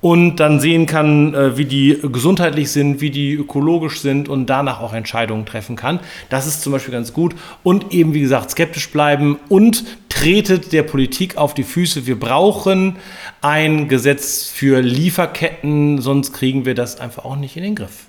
und 0.00 0.36
dann 0.36 0.60
sehen 0.60 0.86
kann, 0.86 1.34
äh, 1.34 1.56
wie 1.56 1.64
die 1.64 1.98
gesundheitlich 2.12 2.70
sind, 2.70 3.00
wie 3.00 3.10
die 3.10 3.34
ökologisch 3.34 4.00
sind 4.00 4.28
und 4.28 4.46
danach 4.46 4.80
auch 4.80 4.92
Entscheidungen 4.92 5.46
treffen 5.46 5.76
kann. 5.76 6.00
Das 6.28 6.46
ist 6.46 6.62
zum 6.62 6.72
Beispiel 6.72 6.92
ganz 6.92 7.12
gut. 7.12 7.34
Und 7.62 7.92
eben, 7.92 8.14
wie 8.14 8.20
gesagt, 8.20 8.50
skeptisch 8.50 8.90
bleiben 8.90 9.38
und 9.48 9.84
tretet 10.08 10.72
der 10.72 10.82
Politik 10.82 11.36
auf 11.36 11.54
die 11.54 11.62
Füße. 11.62 12.06
Wir 12.06 12.18
brauchen 12.18 12.96
ein 13.40 13.88
Gesetz 13.88 14.48
für 14.48 14.80
Lieferketten, 14.80 16.00
sonst 16.00 16.32
kriegen 16.32 16.64
wir 16.64 16.74
das 16.74 17.00
einfach 17.00 17.24
auch 17.24 17.36
nicht 17.36 17.56
in 17.56 17.62
den 17.62 17.74
Griff. 17.74 18.06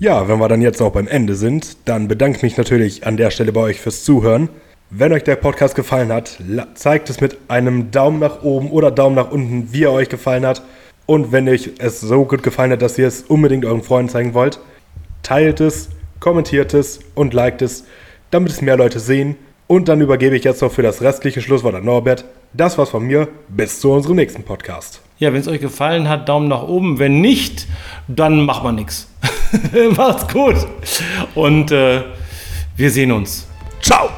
Ja, 0.00 0.28
wenn 0.28 0.38
wir 0.38 0.48
dann 0.48 0.62
jetzt 0.62 0.78
noch 0.78 0.92
beim 0.92 1.08
Ende 1.08 1.34
sind, 1.34 1.76
dann 1.86 2.06
bedanke 2.06 2.36
ich 2.36 2.42
mich 2.44 2.56
natürlich 2.56 3.04
an 3.04 3.16
der 3.16 3.32
Stelle 3.32 3.52
bei 3.52 3.60
euch 3.60 3.80
fürs 3.80 4.04
Zuhören. 4.04 4.48
Wenn 4.90 5.12
euch 5.12 5.22
der 5.22 5.36
Podcast 5.36 5.74
gefallen 5.74 6.10
hat, 6.10 6.38
zeigt 6.72 7.10
es 7.10 7.20
mit 7.20 7.36
einem 7.48 7.90
Daumen 7.90 8.20
nach 8.20 8.42
oben 8.42 8.70
oder 8.70 8.90
Daumen 8.90 9.16
nach 9.16 9.30
unten, 9.30 9.70
wie 9.70 9.84
er 9.84 9.92
euch 9.92 10.08
gefallen 10.08 10.46
hat. 10.46 10.62
Und 11.04 11.30
wenn 11.30 11.46
euch 11.46 11.72
es 11.78 12.00
so 12.00 12.24
gut 12.24 12.42
gefallen 12.42 12.72
hat, 12.72 12.80
dass 12.80 12.96
ihr 12.96 13.06
es 13.06 13.20
unbedingt 13.22 13.66
euren 13.66 13.82
Freunden 13.82 14.10
zeigen 14.10 14.32
wollt, 14.32 14.60
teilt 15.22 15.60
es, 15.60 15.90
kommentiert 16.20 16.72
es 16.72 17.00
und 17.14 17.34
liked 17.34 17.60
es, 17.60 17.84
damit 18.30 18.50
es 18.50 18.62
mehr 18.62 18.78
Leute 18.78 18.98
sehen. 18.98 19.36
Und 19.66 19.88
dann 19.88 20.00
übergebe 20.00 20.34
ich 20.34 20.44
jetzt 20.44 20.62
noch 20.62 20.72
für 20.72 20.82
das 20.82 21.02
restliche 21.02 21.42
Schlusswort 21.42 21.74
an 21.74 21.84
Norbert. 21.84 22.24
Das 22.54 22.78
war's 22.78 22.88
von 22.88 23.06
mir. 23.06 23.28
Bis 23.48 23.80
zu 23.80 23.92
unserem 23.92 24.16
nächsten 24.16 24.42
Podcast. 24.42 25.02
Ja, 25.18 25.34
wenn 25.34 25.40
es 25.40 25.48
euch 25.48 25.60
gefallen 25.60 26.08
hat, 26.08 26.30
Daumen 26.30 26.48
nach 26.48 26.62
oben. 26.62 26.98
Wenn 26.98 27.20
nicht, 27.20 27.66
dann 28.06 28.46
macht 28.46 28.64
man 28.64 28.76
nichts. 28.76 29.06
Macht's 29.96 30.32
gut. 30.32 30.56
Und 31.34 31.72
äh, 31.72 32.04
wir 32.74 32.90
sehen 32.90 33.12
uns. 33.12 33.46
Ciao! 33.82 34.08